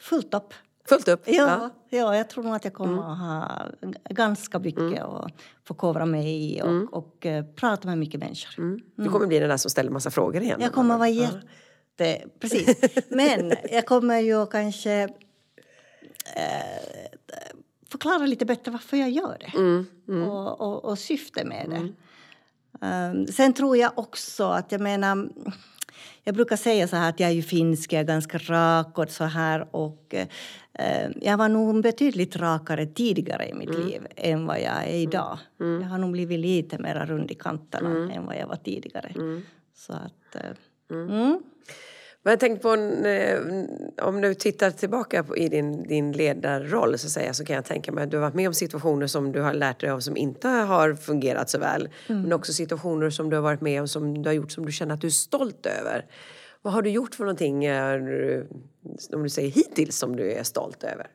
Fullt 0.00 0.34
upp. 0.34 0.54
Fullt 0.88 1.08
upp? 1.08 1.22
Ja, 1.24 1.32
ja. 1.32 1.70
ja 1.90 2.16
jag 2.16 2.30
tror 2.30 2.44
nog 2.44 2.54
att 2.54 2.64
jag 2.64 2.74
kommer 2.74 2.92
mm. 2.92 3.04
att 3.04 3.18
ha 3.18 3.66
ganska 4.10 4.58
mycket 4.58 4.80
mm. 4.80 5.02
att 5.02 5.32
förkovra 5.66 6.06
mig 6.06 6.54
i 6.54 6.62
och, 6.62 6.68
mm. 6.68 6.88
och, 6.92 6.98
och 6.98 7.26
uh, 7.26 7.44
prata 7.54 7.88
med 7.88 7.98
mycket 7.98 8.20
människor. 8.20 8.62
Mm. 8.62 8.80
Du 8.96 9.08
kommer 9.08 9.26
bli 9.26 9.38
den 9.38 9.48
där 9.48 9.56
som 9.56 9.70
ställer 9.70 9.90
massa 9.90 10.10
frågor 10.10 10.42
igen? 10.42 10.60
Jag 10.60 10.72
kommer 10.72 10.98
vara 10.98 11.08
jätte... 11.08 12.28
Precis. 12.40 12.82
Men 13.08 13.52
jag 13.70 13.86
kommer 13.86 14.20
ju 14.20 14.46
kanske... 14.46 15.04
Uh, 15.04 15.10
förklara 17.92 18.26
lite 18.26 18.44
bättre 18.44 18.72
varför 18.72 18.96
jag 18.96 19.10
gör 19.10 19.36
det 19.40 19.58
mm, 19.58 19.86
mm. 20.08 20.28
Och, 20.28 20.60
och, 20.60 20.84
och 20.84 20.98
syftet 20.98 21.46
med 21.46 21.66
det. 21.70 21.92
Um, 22.86 23.26
sen 23.26 23.52
tror 23.52 23.76
jag 23.76 23.92
också 23.94 24.44
att 24.44 24.72
jag 24.72 24.80
menar 24.80 25.28
jag 26.24 26.34
brukar 26.34 26.56
säga 26.56 26.88
så 26.88 26.96
här 26.96 27.08
att 27.08 27.20
jag 27.20 27.30
är 27.30 27.34
ju 27.34 27.42
finsk, 27.42 27.92
jag 27.92 28.00
är 28.00 28.04
ganska 28.04 28.38
rak 28.38 28.98
och 28.98 29.10
så 29.10 29.24
här 29.24 29.76
och 29.76 30.14
eh, 30.72 31.10
jag 31.20 31.36
var 31.36 31.48
nog 31.48 31.82
betydligt 31.82 32.36
rakare 32.36 32.86
tidigare 32.86 33.48
i 33.48 33.54
mitt 33.54 33.74
mm. 33.74 33.86
liv 33.86 34.06
än 34.16 34.46
vad 34.46 34.60
jag 34.60 34.88
är 34.88 34.94
idag. 34.94 35.38
Mm. 35.60 35.82
Jag 35.82 35.88
har 35.88 35.98
nog 35.98 36.12
blivit 36.12 36.38
lite 36.38 36.78
mer 36.78 37.06
rund 37.06 37.30
i 37.30 37.34
kanterna 37.34 37.90
mm. 37.90 38.10
än 38.10 38.26
vad 38.26 38.36
jag 38.36 38.46
var 38.46 38.56
tidigare. 38.56 39.12
Mm. 39.14 39.42
Så 39.74 39.92
att... 39.92 40.34
Eh, 40.34 40.96
mm. 40.96 41.42
Men 42.24 42.30
jag 42.30 42.40
tänkte 42.40 42.62
på, 42.62 42.68
om 44.02 44.20
du 44.20 44.34
tittar 44.34 44.70
tillbaka 44.70 45.24
på, 45.24 45.36
i 45.36 45.48
din, 45.48 45.82
din 45.82 46.12
ledarroll 46.12 46.98
så, 46.98 47.08
säga, 47.08 47.34
så 47.34 47.44
kan 47.44 47.56
jag 47.56 47.64
tänka 47.64 47.92
mig 47.92 48.04
att 48.04 48.10
du 48.10 48.16
har 48.16 48.22
varit 48.22 48.34
med 48.34 48.48
om 48.48 48.54
situationer 48.54 49.06
som 49.06 49.32
du 49.32 49.40
har 49.40 49.54
lärt 49.54 49.80
dig 49.80 49.90
av 49.90 50.00
som 50.00 50.16
inte 50.16 50.48
har 50.48 50.94
fungerat 50.94 51.50
så 51.50 51.58
väl. 51.58 51.88
Mm. 52.08 52.22
Men 52.22 52.32
också 52.32 52.52
situationer 52.52 53.10
som 53.10 53.30
du 53.30 53.36
har 53.36 53.42
varit 53.42 53.60
med 53.60 53.80
om 53.80 53.88
som 53.88 54.22
du 54.22 54.28
har 54.28 54.34
gjort 54.34 54.52
som 54.52 54.66
du 54.66 54.72
känner 54.72 54.94
att 54.94 55.00
du 55.00 55.06
är 55.06 55.10
stolt 55.10 55.66
över. 55.66 56.06
Vad 56.62 56.74
har 56.74 56.82
du 56.82 56.90
gjort 56.90 57.14
för 57.14 57.24
någonting, 57.24 57.64
eh, 57.64 57.94
om 59.12 59.22
du 59.22 59.28
säger 59.28 59.50
hittills, 59.50 59.98
som 59.98 60.16
du 60.16 60.32
är 60.32 60.42
stolt 60.42 60.84
över? 60.84 61.06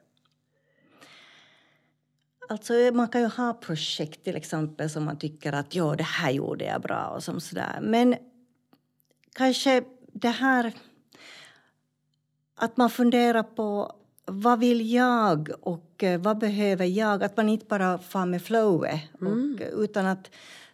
Alltså, 2.49 2.73
man 2.93 3.07
kan 3.07 3.21
ju 3.21 3.27
ha 3.27 3.53
projekt 3.53 4.23
till 4.23 4.35
exempel 4.35 4.89
som 4.89 5.03
man 5.03 5.17
tycker 5.17 5.53
att 5.53 5.75
ja, 5.75 5.95
det 5.95 6.03
här 6.03 6.31
gjorde 6.31 6.65
jag 6.65 6.81
bra 6.81 7.07
och 7.07 7.23
som 7.23 7.39
sådär. 7.39 7.79
Men 7.81 8.15
kanske 9.35 9.83
det 10.13 10.29
här 10.29 10.73
att 12.57 12.77
man 12.77 12.89
funderar 12.89 13.43
på 13.43 13.95
vad 14.25 14.59
vill 14.59 14.93
jag 14.93 15.49
och 15.61 16.03
eh, 16.03 16.21
vad 16.21 16.37
behöver 16.37 16.85
jag? 16.85 17.23
Att 17.23 17.37
man 17.37 17.49
inte 17.49 17.65
bara 17.65 17.97
far 17.97 18.25
med 18.25 18.41
flowet 18.41 19.01
mm. 19.21 19.59
utan 19.77 20.05
att 20.05 20.31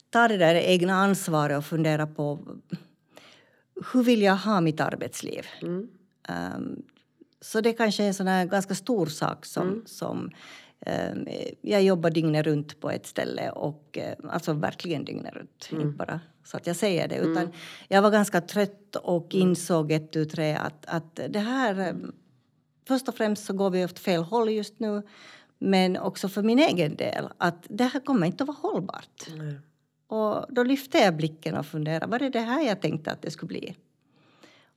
ta 0.10 0.28
det 0.28 0.38
där 0.38 0.56
egna 0.56 0.94
ansvaret 0.94 1.58
och 1.58 1.66
fundera 1.66 2.08
på 2.08 2.40
hur 3.94 4.04
vill 4.04 4.22
jag 4.22 4.36
ha 4.36 4.62
mitt 4.62 4.80
arbetsliv? 4.80 5.46
Mm. 5.62 5.88
Um, 6.30 6.84
så 7.42 7.62
det 7.62 7.74
kanske 7.74 8.04
är 8.04 8.08
en 8.08 8.14
sån 8.14 8.48
ganska 8.48 8.76
stor 8.76 9.06
sak 9.06 9.46
som, 9.46 9.68
mm. 9.68 9.84
som 9.86 10.32
jag 11.62 11.84
jobbar 11.84 12.10
dygnet 12.10 12.46
runt 12.46 12.80
på 12.80 12.92
ett 12.92 13.06
ställe 13.06 13.50
och 13.50 13.98
uh, 13.98 14.32
alltså 14.32 14.54
verkligen 14.54 15.06
dygnet 15.06 15.34
runt, 15.34 15.70
mm. 15.72 15.82
inte 15.82 15.98
bara 15.98 16.20
så 16.44 16.58
att 16.58 16.68
jag 16.68 16.76
säger 16.76 17.08
det. 17.08 17.16
Utan 17.16 17.44
mm. 17.44 17.52
Jag 17.88 18.02
var 18.02 18.12
ganska 18.12 18.42
trött 18.42 18.96
och 18.96 19.36
mm. 19.36 19.48
insåg 19.48 19.92
ett 19.92 20.12
tu 20.12 20.26
tre 20.26 20.54
att, 20.54 20.86
att 20.86 21.20
det 21.30 21.40
här... 21.40 21.80
Eh, 21.80 21.94
först 22.88 23.08
och 23.08 23.16
främst 23.16 23.46
så 23.46 23.54
går 23.54 23.70
vi 23.70 23.86
åt 23.86 24.00
fel 24.00 24.24
håll 24.24 24.50
just 24.50 24.80
nu. 24.80 25.04
Men 25.60 25.98
också 25.98 26.30
för 26.30 26.44
min 26.44 26.60
egen 26.60 26.96
del 26.96 27.30
att 27.38 27.66
det 27.70 27.84
här 27.84 28.00
kommer 28.00 28.28
inte 28.28 28.44
att 28.44 28.48
vara 28.48 28.58
hållbart. 28.58 29.28
Mm. 29.28 29.56
Och 30.08 30.46
då 30.50 30.64
lyfte 30.64 30.98
jag 30.98 31.16
blicken 31.16 31.56
och 31.58 31.66
funderade, 31.66 32.06
var 32.06 32.20
det 32.20 32.30
det 32.30 32.40
här 32.40 32.62
jag 32.62 32.82
tänkte 32.82 33.12
att 33.12 33.22
det 33.22 33.32
skulle 33.32 33.48
bli? 33.48 33.76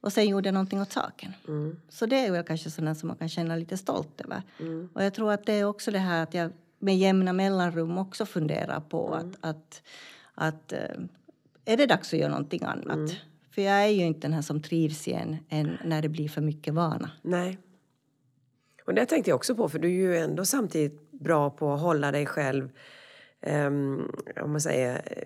Och 0.00 0.12
sen 0.12 0.28
gjorde 0.28 0.48
jag 0.48 0.54
någonting 0.54 0.80
åt 0.80 0.92
saken. 0.92 1.32
Mm. 1.48 1.76
Så 1.88 2.06
det 2.06 2.26
är 2.26 2.32
väl 2.32 2.44
kanske 2.44 2.70
sådant 2.70 2.98
som 2.98 3.06
man 3.06 3.16
kan 3.16 3.28
känna 3.28 3.56
lite 3.56 3.76
stolt 3.76 4.20
över. 4.20 4.42
Mm. 4.60 4.88
Och 4.94 5.04
jag 5.04 5.14
tror 5.14 5.32
att 5.32 5.46
det 5.46 5.52
är 5.52 5.64
också 5.64 5.90
det 5.90 5.98
här 5.98 6.22
att 6.22 6.34
jag 6.34 6.52
med 6.78 6.98
jämna 6.98 7.32
mellanrum 7.32 7.98
också 7.98 8.26
funderar 8.26 8.80
på 8.80 9.14
Mm. 9.14 9.28
att, 9.28 9.36
att, 9.40 9.82
att 10.34 10.72
eh, 10.72 10.80
är 11.64 11.76
det 11.76 11.86
dags 11.86 12.12
att 12.12 12.18
göra 12.20 12.30
någonting 12.30 12.62
annat? 12.64 12.96
Mm. 12.96 13.10
För 13.50 13.62
jag 13.62 13.84
är 13.84 13.88
ju 13.88 14.04
inte 14.04 14.20
den 14.20 14.32
här 14.32 14.42
som 14.42 14.62
trivs 14.62 15.08
igen 15.08 15.36
än 15.48 15.78
när 15.84 16.02
det 16.02 16.08
blir 16.08 16.28
för 16.28 16.40
mycket 16.40 16.74
vana. 16.74 17.10
Nej. 17.22 17.58
Och 18.86 18.94
det 18.94 19.06
tänkte 19.06 19.30
jag 19.30 19.36
också 19.36 19.54
på, 19.54 19.68
för 19.68 19.78
du 19.78 19.88
är 19.88 19.92
ju 19.92 20.16
ändå 20.16 20.44
samtidigt 20.44 21.10
bra 21.10 21.50
på 21.50 21.72
att 21.72 21.80
hålla 21.80 22.12
dig 22.12 22.26
själv 22.26 22.70
um, 23.46 24.12
om 24.42 24.52
man 24.52 24.60
säger 24.60 25.24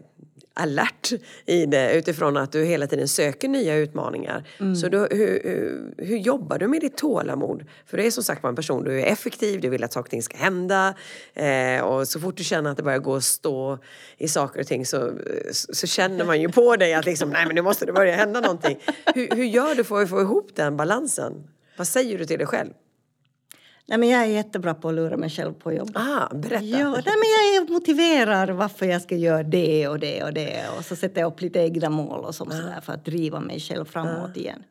alert 0.55 1.13
i 1.47 1.67
det 1.67 1.95
utifrån 1.95 2.37
att 2.37 2.53
du 2.53 2.65
hela 2.65 2.87
tiden 2.87 3.09
söker 3.09 3.49
nya 3.49 3.77
utmaningar. 3.77 4.45
Så 4.75 4.89
då, 4.89 4.99
hur, 4.99 5.41
hur, 5.45 5.95
hur 5.99 6.17
jobbar 6.17 6.59
du 6.59 6.69
med 6.69 6.81
ditt 6.81 6.97
tålamod? 6.97 7.65
För 7.87 7.97
det 7.97 8.07
är 8.07 8.11
som 8.11 8.25
sagt 8.25 8.45
en 8.45 8.57
person, 8.57 8.85
du 8.85 9.01
är 9.01 9.07
effektiv, 9.07 9.61
du 9.61 9.69
vill 9.69 9.85
att 9.85 9.93
saker 9.93 10.07
och 10.07 10.11
ting 10.11 10.23
ska 10.23 10.37
hända 10.37 10.95
eh, 11.35 11.81
och 11.81 12.09
så 12.09 12.21
fort 12.21 12.37
du 12.37 12.45
känner 12.45 12.71
att 12.71 12.77
det 12.77 12.83
börjar 12.83 12.99
gå 12.99 13.17
att 13.17 13.25
stå 13.25 13.79
i 14.19 14.29
saker 14.29 14.61
och 14.61 14.67
ting 14.67 14.87
så, 14.87 15.13
så 15.53 15.87
känner 15.87 16.25
man 16.25 16.41
ju 16.41 16.49
på 16.49 16.77
dig 16.77 16.95
att 16.95 17.05
liksom, 17.05 17.31
nej 17.31 17.47
men 17.47 17.55
nu 17.55 17.63
måste 17.63 17.87
det 17.87 17.93
börja 17.93 18.17
hända 18.17 18.41
någonting. 18.41 18.79
Hur, 19.15 19.37
hur 19.37 19.45
gör 19.45 19.75
du 19.75 19.85
för 19.85 20.03
att 20.03 20.11
få 20.11 20.21
ihop 20.21 20.51
den 20.55 20.77
balansen? 20.77 21.33
Vad 21.77 21.87
säger 21.87 22.19
du 22.19 22.25
till 22.25 22.39
dig 22.39 22.47
själv? 22.47 22.71
Nej, 23.91 23.99
men 23.99 24.09
jag 24.09 24.23
är 24.23 24.27
jättebra 24.27 24.75
på 24.75 24.89
att 24.89 24.95
lura 24.95 25.17
mig 25.17 25.31
själv 25.31 25.53
på 25.53 25.73
jobb. 25.73 25.91
Ah, 25.95 26.35
berätta! 26.35 26.65
Ja, 26.65 26.91
nej, 26.91 27.03
men 27.05 27.55
jag 27.55 27.71
motiverar 27.71 28.49
varför 28.49 28.87
jag 28.87 29.03
ska 29.03 29.17
göra 29.17 29.43
det 29.43 29.89
och 29.89 29.99
det 29.99 30.23
och 30.23 30.33
det 30.33 30.65
och 30.79 30.85
så 30.85 30.97
sätter 30.97 31.21
jag 31.21 31.33
upp 31.33 31.41
lite 31.41 31.59
egna 31.59 31.91
mål 31.91 32.25
och 32.25 32.35
som 32.35 32.51
sådär 32.51 32.81
för 32.83 32.93
att 32.93 33.05
driva 33.05 33.41
mig 33.41 33.61
själv 33.61 33.85
framåt 33.85 34.37
igen. 34.37 34.65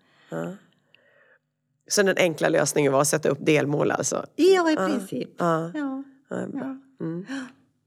Så 1.87 2.03
den 2.03 2.17
enkla 2.17 2.49
lösningen 2.49 2.91
var 2.91 3.01
att 3.01 3.07
sätta 3.07 3.29
upp 3.29 3.37
delmål 3.41 3.91
alltså? 3.91 4.25
Ja, 4.35 4.71
i 4.71 4.75
princip. 4.75 5.29
Ja. 5.37 5.71
Ja. 5.73 6.03
Ja, 6.29 6.47
bra. 6.47 6.77
Mm. 7.01 7.25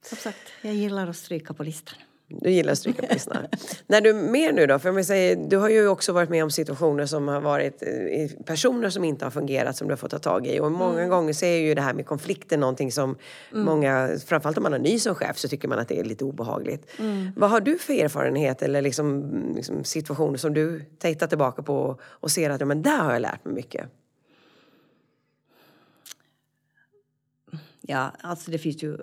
Som 0.04 0.18
sagt, 0.18 0.48
jag 0.62 0.74
gillar 0.74 1.08
att 1.08 1.16
stryka 1.16 1.54
på 1.54 1.62
listan. 1.62 1.98
Du 2.40 2.50
gillar 2.50 2.72
att 2.72 2.78
stryka 2.78 3.06
på. 3.06 3.14
När 3.86 4.00
du 4.00 4.12
mer 4.12 4.52
nu 4.52 4.66
då, 4.66 4.78
för 4.78 4.92
man 4.92 5.04
säger, 5.04 5.36
du 5.36 5.56
har 5.56 5.68
ju 5.68 5.88
också 5.88 6.12
varit 6.12 6.30
med 6.30 6.44
om 6.44 6.50
situationer 6.50 7.06
som 7.06 7.28
har 7.28 7.40
varit 7.40 7.82
eh, 7.82 8.44
personer 8.44 8.90
som 8.90 9.04
inte 9.04 9.24
har 9.24 9.30
fungerat 9.30 9.76
som 9.76 9.88
du 9.88 9.92
har 9.92 9.96
fått 9.96 10.10
ta 10.10 10.18
tag 10.18 10.46
i 10.46 10.60
och 10.60 10.72
många 10.72 11.06
gånger 11.08 11.32
så 11.32 11.44
är 11.44 11.56
ju 11.56 11.74
det 11.74 11.82
här 11.82 11.94
med 11.94 12.06
konflikter 12.06 12.56
någonting 12.58 12.92
som 12.92 13.16
många, 13.50 14.10
framförallt 14.26 14.56
om 14.56 14.62
man 14.62 14.74
är 14.74 14.78
ny 14.78 14.98
som 14.98 15.14
chef 15.14 15.38
så 15.38 15.48
tycker 15.48 15.68
man 15.68 15.78
att 15.78 15.88
det 15.88 16.00
är 16.00 16.04
lite 16.04 16.24
obehagligt. 16.24 16.90
Vad 17.36 17.50
har 17.50 17.60
du 17.60 17.78
för 17.78 17.92
erfarenhet 17.92 18.62
eller 18.62 18.82
liksom, 18.82 19.32
liksom 19.56 19.84
situationer 19.84 20.36
som 20.36 20.54
du 20.54 20.84
tittar 20.98 21.26
tillbaka 21.26 21.62
på 21.62 21.98
och 22.02 22.30
ser 22.30 22.50
att 22.50 22.60
ja, 22.60 22.66
men 22.66 22.82
där 22.82 22.98
har 22.98 23.12
jag 23.12 23.22
lärt 23.22 23.44
mig 23.44 23.54
mycket? 23.54 23.86
Ja, 27.80 28.12
alltså 28.20 28.50
det 28.50 28.58
finns 28.58 28.82
ju 28.82 28.98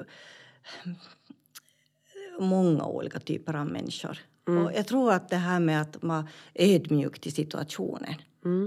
många 2.39 2.85
olika 2.85 3.19
typer 3.19 3.53
av 3.53 3.67
människor. 3.67 4.19
Och 4.47 4.71
jag 4.75 4.87
tror 4.87 5.11
att 5.11 5.29
det 5.29 5.35
här 5.35 5.59
med 5.59 5.81
att 5.81 6.01
man 6.01 6.27
är 6.53 6.75
ödmjuk 6.75 7.19
till 7.19 7.33
situationen 7.33 8.15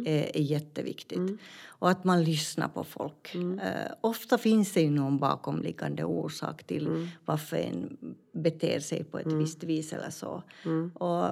är, 0.07 0.37
är 0.37 0.41
jätteviktigt. 0.41 1.41
Och 1.67 1.91
att 1.91 2.05
man 2.05 2.25
lyssnar 2.25 2.69
på 2.69 2.85
folk. 2.85 3.35
Eh, 3.35 3.93
ofta 4.01 4.39
finns 4.39 4.73
det 4.73 4.81
ju 4.81 4.91
någon 4.91 5.19
bakomliggande 5.19 6.05
orsak 6.05 6.65
till 6.65 7.09
varför 7.25 7.57
en 7.57 7.97
beter 8.33 8.81
sig 8.81 9.05
på 9.05 9.19
ett 9.19 9.33
visst 9.33 9.65
vis 9.65 9.93
eller 9.93 10.11
så. 10.11 10.43
Och 10.95 11.27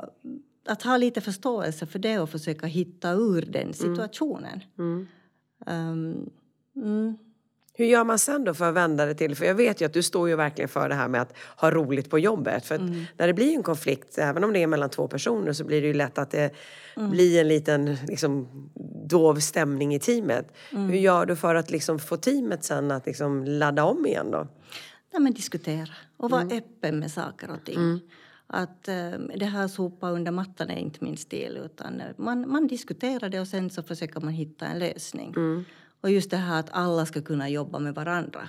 att 0.66 0.83
ha 0.83 0.96
lite 0.96 1.20
förståelse 1.20 1.87
för 1.87 1.98
det 1.98 2.18
och 2.18 2.31
försöka 2.31 2.66
hitta 2.66 3.11
ur 3.11 3.42
den 3.42 3.72
situationen. 3.72 4.61
Mm. 4.79 5.07
Hur 7.72 7.87
gör 7.87 8.04
man 8.04 8.18
sen 8.18 8.44
då 8.44 8.54
för 8.54 8.68
att 8.68 8.74
vända 8.74 9.06
det 9.06 9.14
till, 9.14 9.37
för 9.37 9.44
jag 9.44 9.54
vet 9.54 9.80
ju 9.80 9.87
att 9.87 9.92
du 9.92 10.02
står 10.02 10.28
ju 10.28 10.37
verkligen 10.37 10.68
för 10.68 10.88
det 10.88 10.94
här 10.94 11.09
med 11.09 11.22
att 11.22 11.37
ha 11.56 11.70
roligt 11.70 12.11
på 12.11 12.18
jobbet. 12.18 12.66
För 12.66 12.74
att 12.74 12.80
när 13.16 13.26
det 13.26 13.35
blir 13.35 13.56
en 13.56 13.62
konflikt, 13.62 14.18
även 14.18 14.44
om 14.44 14.52
det 14.52 14.62
är 14.62 14.66
mellan 14.66 14.90
två 14.90 15.09
personer 15.09 15.52
så 15.52 15.64
blir 15.64 15.80
det 15.80 15.87
ju 15.87 15.94
lätt 15.94 16.18
att 16.18 16.30
det 16.30 16.50
blir 16.96 17.40
en 17.40 17.48
liten 17.48 17.96
liksom, 18.09 18.48
dov 19.09 19.35
stämning 19.35 19.94
i 19.94 19.98
teamet. 19.98 20.52
Hur 20.70 20.94
gör 20.98 21.26
du 21.26 21.37
för 21.37 21.54
att 21.54 21.70
liksom, 21.70 21.98
få 21.98 22.16
teamet 22.16 22.64
sen 22.64 22.90
att 22.90 23.06
liksom, 23.06 23.44
ladda 23.44 23.85
om 23.85 24.06
igen 24.06 24.30
då? 24.30 24.48
Nej, 25.12 25.22
men 25.22 25.33
diskutera 25.33 25.90
och 26.16 26.30
vara 26.30 26.42
öppen 26.42 26.98
med 26.98 27.11
saker 27.11 27.50
och 27.50 27.64
ting. 27.64 28.00
Att 28.46 28.88
eh, 28.88 29.11
det 29.37 29.44
här 29.44 29.68
sopa 29.68 30.11
under 30.11 30.33
mattan 30.33 30.70
är 30.70 30.78
inte 30.78 31.04
min 31.04 31.16
stil 31.16 31.59
utan 31.64 32.00
eh, 32.00 32.06
man, 32.16 32.50
man 32.50 32.66
diskuterar 32.66 33.28
det 33.28 33.40
och 33.40 33.48
sen 33.48 33.70
så 33.70 33.83
försöker 33.83 34.20
man 34.20 34.33
hitta 34.33 34.66
en 34.66 34.78
lösning. 34.78 35.35
Och 36.02 36.10
just 36.10 36.30
det 36.30 36.36
här 36.36 36.60
att 36.60 36.70
alla 36.70 37.06
ska 37.06 37.22
kunna 37.22 37.48
jobba 37.48 37.78
med 37.78 37.94
varandra 37.94 38.48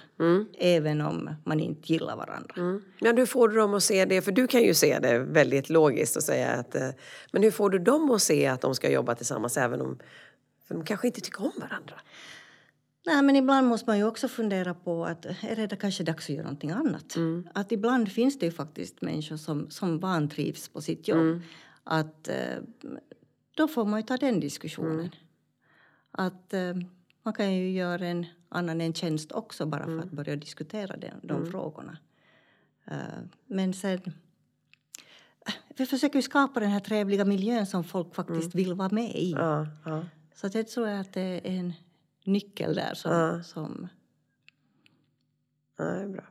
även 0.58 1.02
om 1.02 1.30
man 1.46 1.60
inte 1.60 1.94
gillar 1.94 2.16
varandra. 2.16 2.54
Mm. 2.58 2.82
Men 3.02 3.18
hur 3.18 3.26
får 3.26 3.50
du 3.50 3.56
dem 3.56 3.74
att 3.74 3.84
se 3.84 4.06
det? 4.06 4.22
För 4.22 4.32
du 4.32 4.48
kan 4.48 4.62
ju 4.64 4.74
se 4.74 5.00
det 5.00 5.20
väldigt 5.20 5.70
logiskt 5.70 6.16
och 6.16 6.24
säga 6.24 6.52
att... 6.52 6.76
eh, 6.76 6.90
Men 7.32 7.44
hur 7.44 7.52
får 7.52 7.70
du 7.70 7.80
dem 7.80 8.12
att 8.12 8.22
se 8.22 8.48
att 8.48 8.62
de 8.62 8.76
ska 8.76 8.92
jobba 8.92 9.16
tillsammans 9.16 9.58
även 9.58 9.82
om... 9.82 10.00
För 10.68 10.76
de 10.76 10.84
kanske 10.86 11.08
inte 11.08 11.22
tycker 11.22 11.42
om 11.42 11.52
varandra. 11.60 11.96
Nej, 13.06 13.22
men 13.22 13.36
ibland 13.36 13.68
måste 13.68 13.90
man 13.90 13.98
ju 13.98 14.04
också 14.04 14.28
fundera 14.28 14.74
på 14.74 15.06
att 15.06 15.26
är 15.26 15.68
det 15.68 15.76
kanske 15.76 16.04
dags 16.04 16.26
att 16.26 16.30
göra 16.36 16.44
någonting 16.44 16.72
annat? 16.72 17.16
Att 17.54 17.72
ibland 17.72 18.12
finns 18.12 18.40
det 18.40 18.46
ju 18.46 18.52
faktiskt 18.52 19.02
människor 19.02 19.38
som, 19.38 19.70
som 19.70 20.00
vantrivs 20.00 20.70
på 20.70 20.82
sitt 20.82 21.08
jobb. 21.08 21.42
Att 21.84 22.28
eh, 22.28 22.58
då 23.56 23.68
får 23.68 23.86
man 23.86 24.00
ju 24.00 24.06
ta 24.06 24.18
den 24.18 24.40
diskussionen. 24.40 25.10
Att 26.12 26.54
eh, 26.54 26.74
man 27.24 27.34
kan 27.34 27.54
ju 27.54 27.72
göra 27.72 28.08
en 28.08 28.26
annan 28.50 28.82
en 28.82 28.94
tjänst 28.94 29.32
också 29.32 29.66
bara 29.66 29.86
för 29.86 30.00
att 30.00 30.12
börja 30.12 30.36
diskutera 30.36 30.98
den, 30.98 31.20
de 31.24 31.46
frågorna. 31.46 31.98
Eh, 32.86 32.96
men 33.46 33.74
sen 33.74 34.14
vi 35.78 35.86
försöker 35.86 36.16
ju 36.16 36.22
skapa 36.22 36.60
den 36.60 36.70
här 36.70 36.80
trevliga 36.80 37.26
miljön 37.26 37.66
som 37.66 37.84
folk 37.84 38.16
faktiskt 38.16 38.56
vill 38.56 38.74
vara 38.74 38.90
med 38.90 39.16
i. 39.16 39.32
Ja, 39.32 39.68
ja. 39.86 40.06
Så 40.36 40.48
att 40.48 40.56
jag 40.56 40.68
tror 40.68 40.88
att 40.88 41.14
det 41.14 41.22
är 41.22 41.42
en 41.44 41.74
nyckel 42.26 42.76
där 42.76 42.94
som... 42.94 43.12
Ja. 43.12 43.44
som 43.44 43.88
Ja, 45.78 45.86
det 45.86 46.02
är 46.02 46.08
bra. 46.08 46.24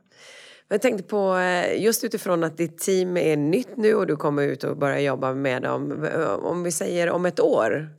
Jag 0.67 0.81
tänkte 0.81 1.03
på, 1.03 1.35
eh, 1.37 1.83
just 1.83 2.03
utifrån 2.03 2.43
att 2.43 2.57
ditt 2.57 2.77
team 2.77 3.17
är 3.17 3.37
nytt 3.37 3.77
nu 3.77 3.93
och 3.93 4.07
du 4.07 4.15
kommer 4.15 4.43
ut 4.43 4.63
och 4.63 4.77
börjar 4.77 4.99
jobba 4.99 5.33
med 5.33 5.61
dem. 5.61 6.07
Om 6.41 6.63
vi 6.63 6.71
säger 6.71 7.09
om 7.09 7.25
ett 7.25 7.39
år 7.39 7.89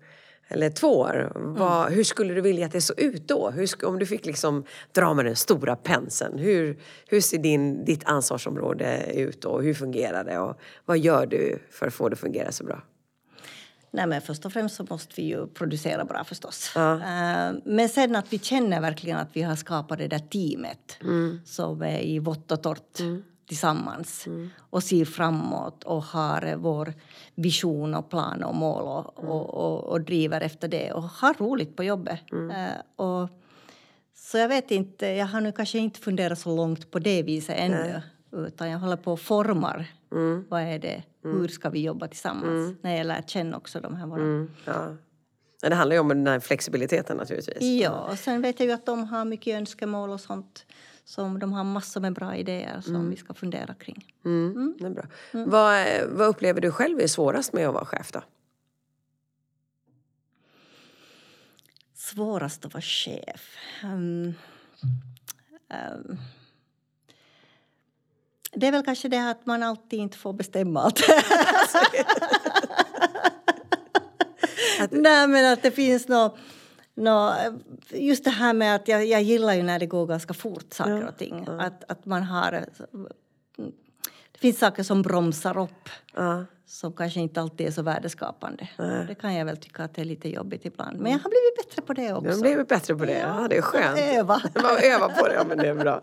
eller 0.52 0.70
två 0.70 0.98
år, 0.98 1.32
vad, 1.34 1.92
hur 1.92 2.04
skulle 2.04 2.34
du 2.34 2.40
vilja 2.40 2.66
att 2.66 2.72
det 2.72 2.80
såg 2.80 3.00
ut 3.00 3.28
då? 3.28 3.50
Hur, 3.50 3.84
om 3.86 3.98
du 3.98 4.06
fick 4.06 4.26
liksom 4.26 4.64
dra 4.92 5.14
med 5.14 5.24
den 5.24 5.36
stora 5.36 5.76
penseln, 5.76 6.38
hur, 6.38 6.78
hur 7.06 7.20
ser 7.20 7.38
din, 7.38 7.84
ditt 7.84 8.04
ansvarsområde 8.04 9.12
ut 9.14 9.42
då? 9.42 9.60
Hur 9.60 9.74
fungerar 9.74 10.24
det? 10.24 10.38
Och 10.38 10.60
vad 10.84 10.98
gör 10.98 11.26
du 11.26 11.58
för 11.70 11.86
att 11.86 11.94
få 11.94 12.08
det 12.08 12.12
att 12.12 12.20
fungera 12.20 12.52
så 12.52 12.64
bra? 12.64 12.82
nej 13.92 14.06
men 14.06 14.20
först 14.20 14.46
och 14.46 14.52
främst 14.52 14.76
så 14.76 14.86
måste 14.90 15.12
vi 15.16 15.22
ju 15.22 15.46
producera 15.46 16.04
bra 16.04 16.24
förstås. 16.24 16.72
Ja. 16.74 16.94
Eh, 16.94 17.54
men 17.64 17.88
sen 17.88 18.16
att 18.16 18.32
vi 18.32 18.38
känner 18.38 18.80
verkligen 18.80 19.18
att 19.18 19.28
vi 19.32 19.42
har 19.42 19.56
skapat 19.56 19.98
det 19.98 20.08
där 20.08 20.18
teamet 20.18 20.98
som 21.44 21.82
är 21.82 22.00
i 22.00 22.18
vått 22.18 22.52
och 22.52 22.62
torrt 22.62 22.98
tillsammans 23.52 24.26
och 24.70 24.82
ser 24.82 25.04
framåt 25.04 25.84
och 25.84 26.02
har 26.02 26.56
vår 26.56 26.94
vision 27.34 27.94
och 27.94 28.10
plan 28.10 28.42
och 28.44 28.54
mål 28.54 28.82
och, 28.82 29.24
och, 29.24 29.54
och, 29.54 29.84
och 29.84 30.00
driver 30.00 30.40
efter 30.40 30.68
det 30.68 30.92
och 30.92 31.02
har 31.02 31.34
roligt 31.34 31.76
på 31.76 31.84
jobbet. 31.84 32.20
Eh, 32.32 33.04
och, 33.06 33.28
så 34.14 34.38
jag 34.38 34.48
vet 34.48 34.70
inte, 34.70 35.06
jag 35.06 35.26
har 35.26 35.40
nu 35.40 35.52
kanske 35.52 35.78
inte 35.78 36.00
funderat 36.00 36.38
så 36.38 36.56
långt 36.56 36.90
på 36.90 36.98
det 36.98 37.22
viset 37.22 37.56
ännu. 37.58 38.02
Utan 38.32 38.70
jag 38.70 38.78
håller 38.78 38.96
på 38.96 39.12
och 39.12 39.20
formar. 39.20 39.86
Vad 40.48 40.62
är 40.62 40.78
det? 40.78 41.02
Hur 41.22 41.48
ska 41.48 41.70
vi 41.70 41.82
jobba 41.82 42.08
tillsammans? 42.08 42.76
När 42.82 42.96
jag 42.96 43.06
lärt 43.06 43.30
känna 43.30 43.56
också 43.56 43.80
de 43.80 43.96
här 43.96 44.06
våra... 44.06 44.22
Mm, 44.22 44.50
ja. 44.64 44.96
Det 45.62 45.74
handlar 45.74 45.94
ju 45.94 46.00
om 46.00 46.08
den 46.08 46.26
här 46.26 46.40
flexibiliteten 46.40 47.16
naturligtvis. 47.16 47.62
Ja, 47.82 48.08
och 48.10 48.18
sen 48.18 48.42
vet 48.42 48.60
jag 48.60 48.66
ju 48.66 48.72
att 48.72 48.86
de 48.86 49.04
har 49.04 49.24
mycket 49.24 49.56
önskemål 49.56 50.10
och 50.10 50.20
sånt. 50.20 50.66
Som 51.04 51.38
de 51.38 51.52
har 51.52 51.64
massor 51.64 52.00
med 52.00 52.12
bra 52.12 52.36
idéer 52.36 52.80
som 52.80 53.10
vi 53.10 53.16
ska 53.16 53.34
fundera 53.34 53.74
kring. 53.74 54.14
Mm, 54.24 54.74
Det 54.78 54.86
är 54.86 54.90
bra. 54.90 55.04
Vad, 55.32 55.86
vad 56.08 56.28
upplever 56.28 56.60
du 56.60 56.70
själv 56.72 57.00
är 57.00 57.06
svårast 57.06 57.52
med 57.52 57.68
att 57.68 57.74
vara 57.74 57.84
chef 57.84 58.12
då? 58.12 58.22
Svårast 61.94 62.64
att 62.64 62.74
vara 62.74 62.82
chef? 62.82 63.56
Ehm, 63.82 64.34
ehm, 65.68 66.16
det 68.52 68.66
är 68.66 68.72
väl 68.72 68.84
kanske 68.84 69.08
det 69.08 69.30
att 69.30 69.46
man 69.46 69.62
alltid 69.62 69.98
inte 69.98 70.18
får 70.18 70.32
bestämma 70.32 70.80
allt. 70.82 71.00
Nej, 74.90 75.28
men 75.28 75.52
att 75.52 75.62
det 75.62 75.70
finns 75.70 76.08
något... 76.08 76.38
Nå, 76.94 77.34
just 77.90 78.24
det 78.24 78.30
här 78.30 78.54
med 78.54 78.74
att 78.74 78.88
jag, 78.88 79.06
jag 79.06 79.22
gillar 79.22 79.54
ju 79.54 79.62
när 79.62 79.78
det 79.78 79.86
går 79.86 80.06
ganska 80.06 80.34
fort 80.34 80.72
saker 80.72 81.08
och 81.08 81.16
ting. 81.16 81.46
Att, 81.48 81.90
att 81.90 82.06
man 82.06 82.22
har... 82.22 82.50
Det 84.32 84.38
finns 84.38 84.58
saker 84.58 84.82
som 84.82 85.02
bromsar 85.02 85.58
upp. 85.58 85.88
Ja. 86.14 86.44
Som 86.66 86.92
kanske 86.92 87.20
inte 87.20 87.40
alltid 87.40 87.66
är 87.66 87.70
så 87.70 87.82
värdeskapande. 87.82 88.68
Det 89.08 89.14
kan 89.14 89.34
jag 89.34 89.44
väl 89.44 89.56
tycka 89.56 89.84
att 89.84 89.94
det 89.94 90.00
är 90.00 90.04
lite 90.04 90.28
jobbigt 90.28 90.64
ibland. 90.64 90.98
Men 91.00 91.12
jag 91.12 91.18
har 91.18 91.30
blivit 91.30 91.68
bättre 91.68 91.82
på 91.82 91.92
det 91.92 92.12
också. 92.12 92.28
Du 92.28 92.34
har 92.34 92.40
blivit 92.40 92.68
bättre 92.68 92.96
på 92.96 93.04
det. 93.04 93.18
Ja, 93.18 93.46
det 93.50 93.56
är 93.56 93.62
skönt. 93.62 93.98
Öva. 93.98 94.42
Övar 94.82 95.08
på 95.08 95.28
det, 95.28 95.34
ja, 95.34 95.44
men 95.48 95.58
det 95.58 95.68
är 95.68 95.74
bra. 95.74 96.02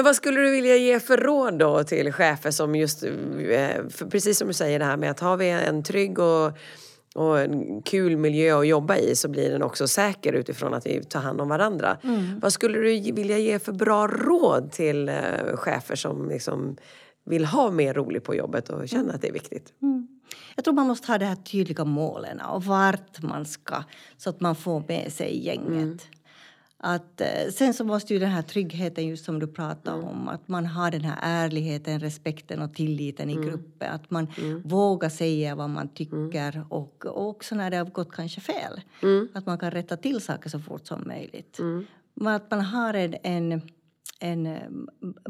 Men 0.00 0.04
vad 0.04 0.16
skulle 0.16 0.40
du 0.40 0.50
vilja 0.50 0.76
ge 0.76 1.00
för 1.00 1.16
råd 1.16 1.58
då 1.58 1.84
till 1.84 2.12
chefer 2.12 2.50
som 2.50 2.74
just, 2.74 3.02
eh, 3.02 3.10
för 3.88 4.10
precis 4.10 4.38
som 4.38 4.48
du 4.48 4.54
säger 4.54 4.78
det 4.78 4.84
här 4.84 4.96
med 4.96 5.10
att 5.10 5.20
har 5.20 5.36
vi 5.36 5.50
en 5.50 5.82
trygg 5.82 6.18
och, 6.18 6.52
och 7.14 7.40
en 7.40 7.82
kul 7.82 8.16
miljö 8.16 8.58
att 8.58 8.66
jobba 8.66 8.96
i 8.96 9.16
så 9.16 9.28
blir 9.28 9.50
den 9.50 9.62
också 9.62 9.88
säker 9.88 10.32
utifrån 10.32 10.74
att 10.74 10.86
vi 10.86 11.04
tar 11.04 11.20
hand 11.20 11.40
om 11.40 11.48
varandra. 11.48 11.98
Vad 12.42 12.52
skulle 12.52 12.78
du 12.78 13.12
vilja 13.12 13.38
ge 13.38 13.58
för 13.58 13.72
bra 13.72 14.06
råd 14.06 14.72
till 14.72 15.08
eh, 15.08 15.14
chefer 15.54 15.96
som 15.96 16.28
liksom 16.28 16.76
vill 17.26 17.44
ha 17.44 17.70
mer 17.70 17.94
roligt 17.94 18.24
på 18.24 18.34
jobbet 18.34 18.68
och 18.68 18.88
känner 18.88 19.14
att 19.14 19.22
det 19.22 19.28
är 19.28 19.32
viktigt? 19.32 19.72
Jag 20.56 20.64
tror 20.64 20.74
man 20.74 20.86
måste 20.86 21.12
ha 21.12 21.18
de 21.18 21.24
här 21.24 21.36
tydliga 21.36 21.84
målen 21.84 22.40
och 22.40 22.64
vart 22.64 23.22
man 23.22 23.46
ska 23.46 23.82
så 24.16 24.30
att 24.30 24.40
man 24.40 24.56
får 24.56 24.84
med 24.88 25.12
sig 25.12 25.46
gänget. 25.46 26.02
Att, 26.82 27.20
eh, 27.20 27.50
sen 27.52 27.74
så 27.74 27.84
måste 27.84 28.14
ju 28.14 28.20
den 28.20 28.30
här 28.30 28.42
tryggheten, 28.42 29.06
just 29.06 29.24
som 29.24 29.38
du 29.38 29.46
pratade 29.46 30.02
om, 30.02 30.28
att 30.28 30.48
man 30.48 30.66
har 30.66 30.90
den 30.90 31.04
här 31.04 31.18
ärligheten, 31.22 32.00
respekten 32.00 32.62
och 32.62 32.74
tilliten 32.74 33.30
i 33.30 33.34
gruppen. 33.34 33.92
Att 33.92 34.10
man 34.10 34.26
vågar 34.64 35.08
säga 35.08 35.54
vad 35.54 35.70
man 35.70 35.88
tycker 35.88 36.64
och, 36.68 37.06
och 37.06 37.28
också 37.28 37.54
när 37.54 37.70
det 37.70 37.76
har 37.76 37.84
gått 37.84 38.12
kanske 38.12 38.40
fel. 38.40 38.80
Att 39.34 39.46
man 39.46 39.58
kan 39.58 39.70
rätta 39.70 39.96
till 39.96 40.20
saker 40.20 40.50
så 40.50 40.58
fort 40.58 40.86
som 40.86 41.02
möjligt. 41.06 41.58
Men 42.14 42.34
att 42.34 42.50
man 42.50 42.60
har 42.60 42.94
en, 42.94 43.14
en, 43.22 43.62
en 44.20 44.46
eh, 44.46 44.62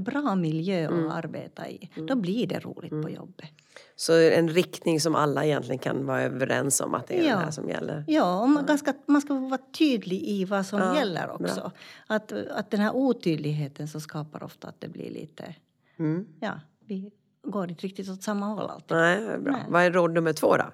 bra 0.00 0.34
miljö 0.34 0.88
att 0.88 1.24
arbeta 1.24 1.68
i. 1.68 1.90
Då 2.08 2.16
blir 2.16 2.46
det 2.46 2.58
roligt 2.58 2.90
på 3.02 3.10
jobbet. 3.10 3.50
Så 3.96 4.12
en 4.18 4.48
riktning 4.48 5.00
som 5.00 5.14
alla 5.14 5.44
egentligen 5.44 5.78
kan 5.78 6.06
vara 6.06 6.22
överens 6.22 6.80
om 6.80 6.94
att 6.94 7.06
det 7.06 7.20
är 7.20 7.28
Ja. 7.28 7.36
det 7.36 7.44
här 7.44 7.50
som 7.50 7.68
gäller. 7.68 8.04
Ja, 8.08 8.40
och 8.40 8.48
man, 8.48 8.66
ganska, 8.66 8.94
man 9.06 9.20
ska 9.20 9.34
vara 9.34 9.60
tydlig 9.78 10.22
i 10.22 10.44
vad 10.44 10.66
som 10.66 10.78
Ja, 10.78 10.96
gäller 10.96 11.30
också. 11.30 11.72
Att, 12.06 12.32
att 12.32 12.70
den 12.70 12.80
här 12.80 12.96
otydligheten 12.96 13.88
så 13.88 14.00
skapar 14.00 14.42
ofta 14.42 14.68
att 14.68 14.80
det 14.80 14.88
blir 14.88 15.10
lite... 15.10 15.54
Mm. 15.98 16.26
Ja, 16.40 16.60
vi 16.84 17.10
går 17.42 17.68
inte 17.70 17.86
riktigt 17.86 18.08
åt 18.08 18.22
samma 18.22 18.46
håll 18.46 18.70
alltid. 18.70 18.96
Nej, 18.96 19.38
bra. 19.38 19.52
Nej. 19.52 19.62
Vad 19.68 19.82
är 19.82 19.90
råd 19.90 20.12
nummer 20.12 20.32
två 20.32 20.56
då? 20.56 20.64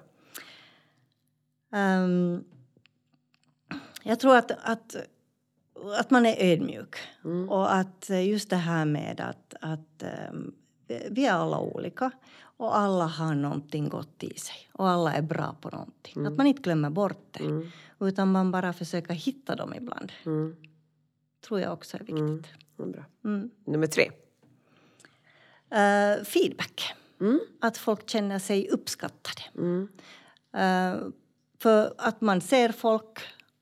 Ehm, 1.77 2.43
jag 4.03 4.19
tror 4.19 4.35
att, 4.37 4.51
att, 4.63 4.95
att 5.99 6.11
man 6.11 6.25
är 6.25 6.35
ödmjuk. 6.39 6.95
Och 7.49 7.75
att 7.75 8.09
just 8.09 8.49
det 8.49 8.55
här 8.55 8.85
med 8.85 9.21
att, 9.21 9.53
att 9.61 10.03
ehm, 10.03 10.53
vi 11.09 11.25
är 11.25 11.33
alla 11.33 11.59
olika 11.59 12.11
och 12.39 12.77
alla 12.77 13.05
har 13.05 13.35
någonting 13.35 13.89
gott 13.89 14.23
i 14.23 14.39
sig 14.39 14.69
och 14.71 14.89
alla 14.89 15.13
är 15.13 15.21
bra 15.21 15.55
på 15.61 15.69
någonting. 15.69 16.25
Att 16.25 16.37
man 16.37 16.47
inte 16.47 16.61
glömmer 16.61 16.89
bort 16.89 17.27
det 17.31 17.69
utan 17.99 18.31
man 18.31 18.51
bara 18.51 18.73
försöker 18.73 19.13
hitta 19.13 19.55
dem 19.55 19.73
ibland. 19.73 20.11
Mm. 20.25 20.55
tror 21.47 21.59
jag 21.59 21.73
också 21.73 21.97
är 21.97 22.01
viktigt. 22.01 22.53
Mm, 22.79 22.91
Bra. 22.91 23.05
Mm. 23.25 23.51
Nummer 23.65 23.87
tre. 23.87 24.11
Eh, 25.69 26.23
feedback. 26.23 26.93
Mm. 27.21 27.39
Att 27.61 27.77
folk 27.77 28.09
känner 28.09 28.39
sig 28.39 28.69
uppskattade. 28.69 29.41
Mm. 29.55 29.87
Eh, 30.53 31.07
för 31.59 31.93
att 31.97 32.21
man 32.21 32.41
ser 32.41 32.71
folk 32.71 33.19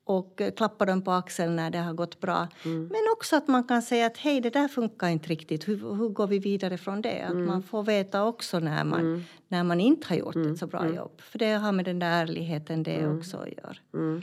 och 0.07 0.41
eh, 0.41 0.51
klappar 0.51 0.85
dem 0.85 1.01
på 1.01 1.11
axeln 1.11 1.55
när 1.55 1.69
det 1.69 1.77
har 1.77 1.93
gått 1.93 2.19
bra. 2.19 2.47
Mm. 2.65 2.81
Men 2.87 3.01
också 3.13 3.35
att 3.35 3.47
man 3.47 3.63
kan 3.63 3.81
säga 3.81 4.05
att 4.05 4.17
hej, 4.17 4.41
det 4.41 4.49
där 4.49 4.67
funkar 4.67 5.07
inte 5.09 5.29
riktigt. 5.29 5.67
Hur, 5.67 5.77
hur 5.95 6.09
går 6.09 6.27
vi 6.27 6.39
vidare 6.39 6.77
från 6.77 7.01
det? 7.01 7.21
Att 7.21 7.31
Mm. 7.31 7.45
man 7.45 7.63
får 7.63 7.83
veta 7.83 8.23
också 8.25 8.59
när 8.59 8.83
man, 8.83 9.25
när 9.47 9.63
man 9.63 9.79
inte 9.81 10.07
har 10.07 10.15
gjort 10.15 10.35
ett 10.35 10.57
så 10.57 10.67
bra 10.67 10.95
jobb. 10.95 11.21
För 11.21 11.39
det 11.39 11.51
har 11.51 11.71
med 11.71 11.85
den 11.85 11.99
där 11.99 12.21
ärligheten 12.21 12.83
det 12.83 13.07
också 13.07 13.37
att 13.37 13.47
göra. 13.47 13.75
Mm. 13.93 14.21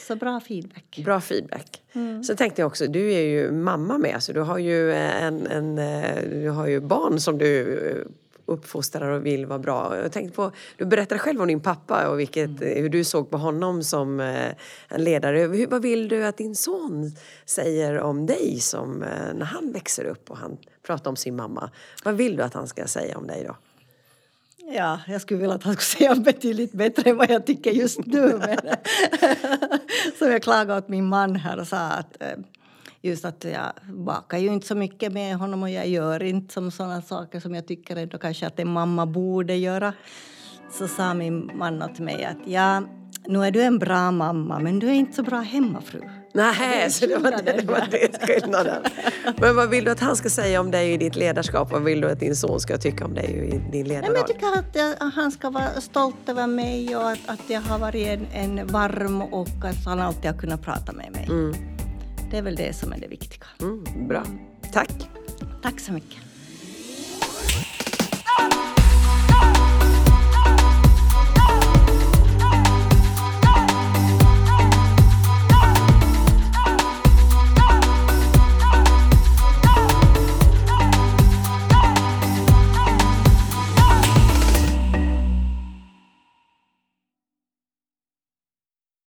Så 0.00 0.16
bra 0.16 0.40
feedback. 0.40 1.00
Bra 1.04 1.20
feedback. 1.20 1.82
Mm. 1.92 2.24
Sen 2.24 2.36
tänkte 2.36 2.62
jag 2.62 2.66
också, 2.66 2.86
du 2.86 3.12
är 3.12 3.20
ju 3.22 3.52
mamma 3.52 3.98
med 3.98 4.22
så 4.22 4.32
du 4.32 4.40
har 4.40 4.58
ju, 4.58 4.92
en, 4.92 5.46
en, 5.46 5.78
eh, 5.78 6.22
du 6.30 6.48
har 6.50 6.66
ju 6.66 6.80
barn 6.80 7.20
som 7.20 7.38
du 7.38 7.78
eh, 7.88 8.06
uppfostrar 8.52 9.10
och 9.10 9.26
vill 9.26 9.46
vara 9.46 9.58
bra. 9.58 9.98
Jag 10.02 10.12
tänkte 10.12 10.36
på, 10.36 10.50
du 10.76 10.84
berättade 10.84 11.18
själv 11.18 11.40
om 11.40 11.48
din 11.48 11.60
pappa 11.60 12.08
och 12.08 12.20
vilket, 12.20 12.50
Mm. 12.50 12.82
hur 12.82 12.88
du 12.88 13.04
såg 13.04 13.30
på 13.30 13.38
honom 13.38 13.82
som 13.82 14.20
eh, 14.20 14.50
en 14.88 15.04
ledare. 15.04 15.38
Hur, 15.38 15.66
vad 15.66 15.82
vill 15.82 16.08
du 16.08 16.24
att 16.26 16.36
din 16.36 16.56
son 16.56 17.12
säger 17.44 17.98
om 18.00 18.26
dig 18.26 18.60
som, 18.60 19.02
eh, 19.02 19.34
när 19.34 19.44
han 19.44 19.72
växer 19.72 20.04
upp 20.04 20.30
och 20.30 20.36
han 20.36 20.56
pratar 20.86 21.10
om 21.10 21.16
sin 21.16 21.36
mamma? 21.36 21.70
Vad 22.04 22.14
vill 22.14 22.36
du 22.36 22.42
att 22.42 22.54
han 22.54 22.68
ska 22.68 22.86
säga 22.86 23.18
om 23.18 23.26
dig 23.26 23.44
då? 23.46 23.56
Ja, 24.74 25.00
jag 25.06 25.20
skulle 25.20 25.40
vilja 25.40 25.54
att 25.54 25.62
han 25.62 25.76
skulle 25.76 26.14
säga 26.14 26.14
betydligt 26.14 26.72
bättre 26.72 27.10
än 27.10 27.16
vad 27.16 27.30
jag 27.30 27.46
tycker 27.46 27.70
just 27.70 28.06
nu. 28.06 28.38
Men 28.38 28.58
som 30.18 30.30
jag 30.30 30.42
klagade 30.42 30.78
åt 30.78 30.88
min 30.88 31.04
man 31.04 31.36
här 31.36 31.60
och 31.60 31.66
sa 31.68 31.78
att 31.78 32.22
eh, 32.22 32.28
just 33.02 33.24
att 33.24 33.44
jag 33.44 33.72
bakar 33.84 34.38
ju 34.38 34.52
inte 34.52 34.66
så 34.66 34.74
mycket 34.74 35.12
med 35.12 35.36
honom 35.36 35.62
och 35.62 35.70
jag 35.70 35.88
gör 35.88 36.22
inte 36.22 36.54
som 36.54 36.70
sådana 36.70 37.02
saker 37.02 37.40
som 37.40 37.54
jag 37.54 37.66
tycker 37.66 37.96
ändå 37.96 38.18
kanske 38.18 38.46
att 38.46 38.58
en 38.58 38.68
mamma 38.68 39.06
borde 39.06 39.56
göra. 39.56 39.92
Så 40.72 40.88
sa 40.88 41.14
min 41.14 41.50
man 41.54 41.82
åt 41.82 41.98
mig 41.98 42.24
att 42.24 42.36
ja, 42.46 42.82
nu 43.26 43.44
är 43.44 43.50
du 43.50 43.62
en 43.62 43.78
bra 43.78 44.10
mamma 44.10 44.58
men 44.58 44.78
du 44.78 44.88
är 44.88 44.94
inte 44.94 45.12
så 45.12 45.22
bra 45.22 45.40
hemmafru. 45.40 46.00
Nej, 46.34 46.90
så 46.90 47.06
det 47.06 47.16
var 47.16 47.30
det, 47.30 47.52
det, 47.52 47.66
var 47.66 47.88
det 47.90 48.26
skillnaden. 48.26 48.82
Men 49.40 49.56
vad 49.56 49.70
vill 49.70 49.84
du 49.84 49.90
att 49.90 50.00
han 50.00 50.16
ska 50.16 50.30
säga 50.30 50.60
om 50.60 50.70
dig 50.70 50.92
i 50.92 50.96
ditt 50.96 51.16
ledarskap? 51.16 51.70
Vad 51.72 51.82
vill 51.82 52.00
du 52.00 52.10
att 52.10 52.20
din 52.20 52.36
son 52.36 52.60
ska 52.60 52.78
tycka 52.78 53.04
om 53.04 53.14
dig 53.14 53.50
i 53.54 53.70
din 53.72 53.88
ledarroll? 53.88 54.16
jag 54.16 54.26
tycker 54.26 54.58
att 54.58 54.76
jag, 54.76 55.10
han 55.10 55.32
ska 55.32 55.50
vara 55.50 55.80
stolt 55.80 56.28
över 56.28 56.46
mig 56.46 56.96
och 56.96 57.10
att, 57.10 57.18
att 57.26 57.50
jag 57.50 57.60
har 57.60 57.78
varit 57.78 58.06
en, 58.06 58.26
en 58.32 58.66
varm 58.66 59.22
och 59.22 59.64
att 59.64 59.84
han 59.84 60.00
alltid 60.00 60.30
har 60.30 60.38
kunnat 60.38 60.62
prata 60.62 60.92
med 60.92 61.12
mig. 61.12 61.28
Det 62.32 62.38
är 62.38 62.42
väl 62.42 62.56
det 62.56 62.72
som 62.72 62.92
är 62.92 62.98
det 63.00 63.08
viktiga. 63.08 63.46
Mm, 63.60 64.08
bra. 64.08 64.24
Tack. 64.72 64.90
Tack 65.62 65.80
så 65.80 65.92
mycket. 65.92 66.31